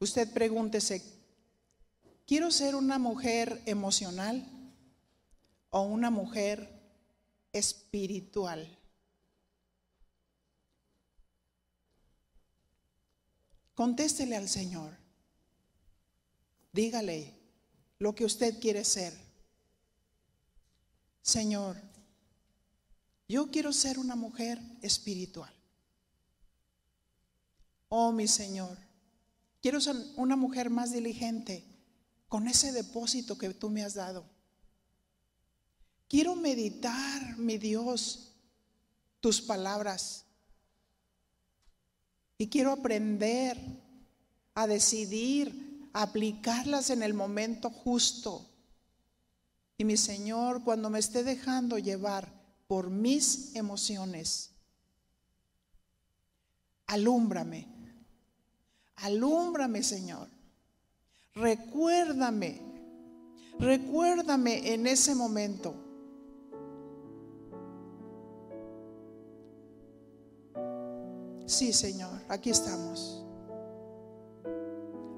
[0.01, 1.01] Usted pregúntese,
[2.27, 4.45] ¿quiero ser una mujer emocional
[5.69, 6.69] o una mujer
[7.53, 8.77] espiritual?
[13.73, 14.97] Contéstele al Señor.
[16.73, 17.39] Dígale
[17.99, 19.13] lo que usted quiere ser.
[21.21, 21.92] Señor,
[23.27, 25.53] yo quiero ser una mujer espiritual.
[27.89, 28.77] Oh, mi Señor,
[29.61, 31.63] quiero ser una mujer más diligente
[32.27, 34.25] con ese depósito que tú me has dado.
[36.07, 38.33] Quiero meditar, mi Dios,
[39.19, 40.25] tus palabras
[42.37, 43.57] y quiero aprender
[44.53, 48.49] a decidir, a aplicarlas en el momento justo.
[49.77, 54.51] Y mi Señor, cuando me esté dejando llevar por mis emociones,
[56.87, 57.67] alúmbrame,
[58.95, 60.29] alúmbrame, Señor.
[61.35, 62.61] Recuérdame,
[63.59, 65.83] recuérdame en ese momento
[71.53, 73.23] Sí, Señor, aquí estamos.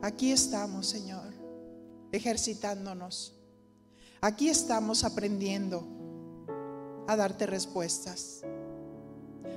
[0.02, 1.34] Aquí estamos, Señor,
[2.12, 3.34] ejercitándonos.
[4.20, 5.88] Aquí estamos aprendiendo
[7.08, 8.42] a darte respuestas.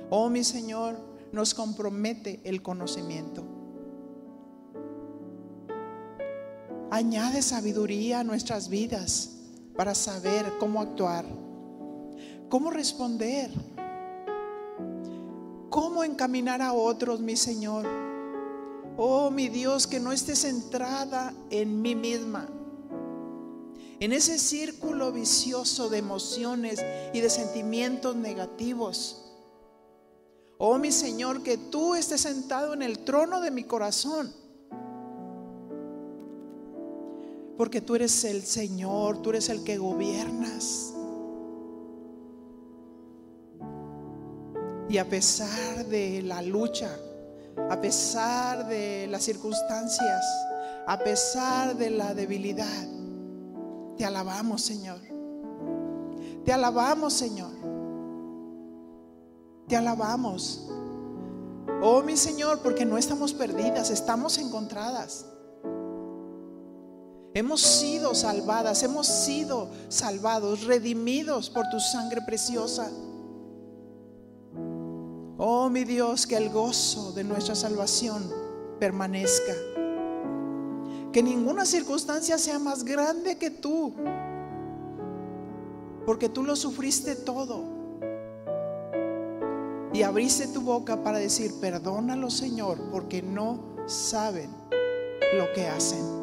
[0.09, 0.97] Oh, mi Señor,
[1.31, 3.43] nos compromete el conocimiento.
[6.91, 9.37] Añade sabiduría a nuestras vidas
[9.75, 11.25] para saber cómo actuar,
[12.49, 13.51] cómo responder
[15.69, 17.85] cómo encaminar a otros, mi Señor.
[18.97, 22.49] Oh, mi Dios, que no esté centrada en mí misma.
[23.99, 29.25] En ese círculo vicioso de emociones y de sentimientos negativos.
[30.57, 34.33] Oh mi Señor, que tú estés sentado en el trono de mi corazón.
[37.57, 40.93] Porque tú eres el Señor, tú eres el que gobiernas.
[44.87, 46.89] Y a pesar de la lucha,
[47.69, 50.25] a pesar de las circunstancias,
[50.87, 52.98] a pesar de la debilidad,
[53.99, 55.01] te alabamos, Señor.
[56.45, 57.51] Te alabamos, Señor.
[59.67, 60.69] Te alabamos.
[61.81, 65.25] Oh, mi Señor, porque no estamos perdidas, estamos encontradas.
[67.33, 72.89] Hemos sido salvadas, hemos sido salvados, redimidos por tu sangre preciosa.
[75.37, 78.23] Oh, mi Dios, que el gozo de nuestra salvación
[78.79, 79.53] permanezca.
[81.11, 83.93] Que ninguna circunstancia sea más grande que tú.
[86.05, 87.63] Porque tú lo sufriste todo.
[89.91, 94.49] Y abriste tu boca para decir, perdónalo Señor, porque no saben
[95.35, 96.19] lo que hacen.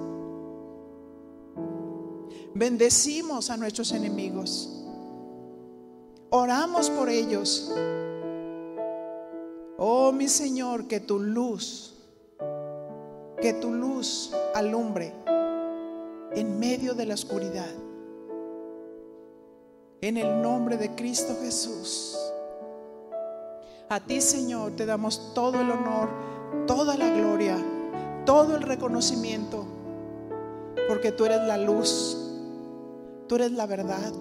[2.55, 4.85] Bendecimos a nuestros enemigos.
[6.31, 7.73] Oramos por ellos.
[9.79, 11.96] Oh mi Señor, que tu luz
[13.41, 15.13] que tu luz alumbre
[16.33, 17.71] en medio de la oscuridad.
[20.01, 22.17] En el nombre de Cristo Jesús.
[23.89, 26.09] A ti, Señor, te damos todo el honor,
[26.67, 27.57] toda la gloria,
[28.25, 29.65] todo el reconocimiento,
[30.89, 32.17] porque tú eres la luz,
[33.29, 34.13] tú eres la verdad,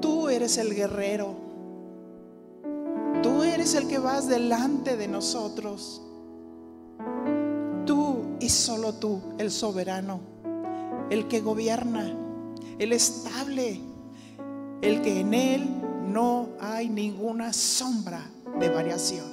[0.00, 1.34] tú eres el guerrero,
[3.22, 6.02] tú eres el que vas delante de nosotros
[8.42, 10.20] y solo tú, el soberano,
[11.10, 12.12] el que gobierna,
[12.80, 13.80] el estable,
[14.82, 18.28] el que en él no hay ninguna sombra
[18.58, 19.31] de variación.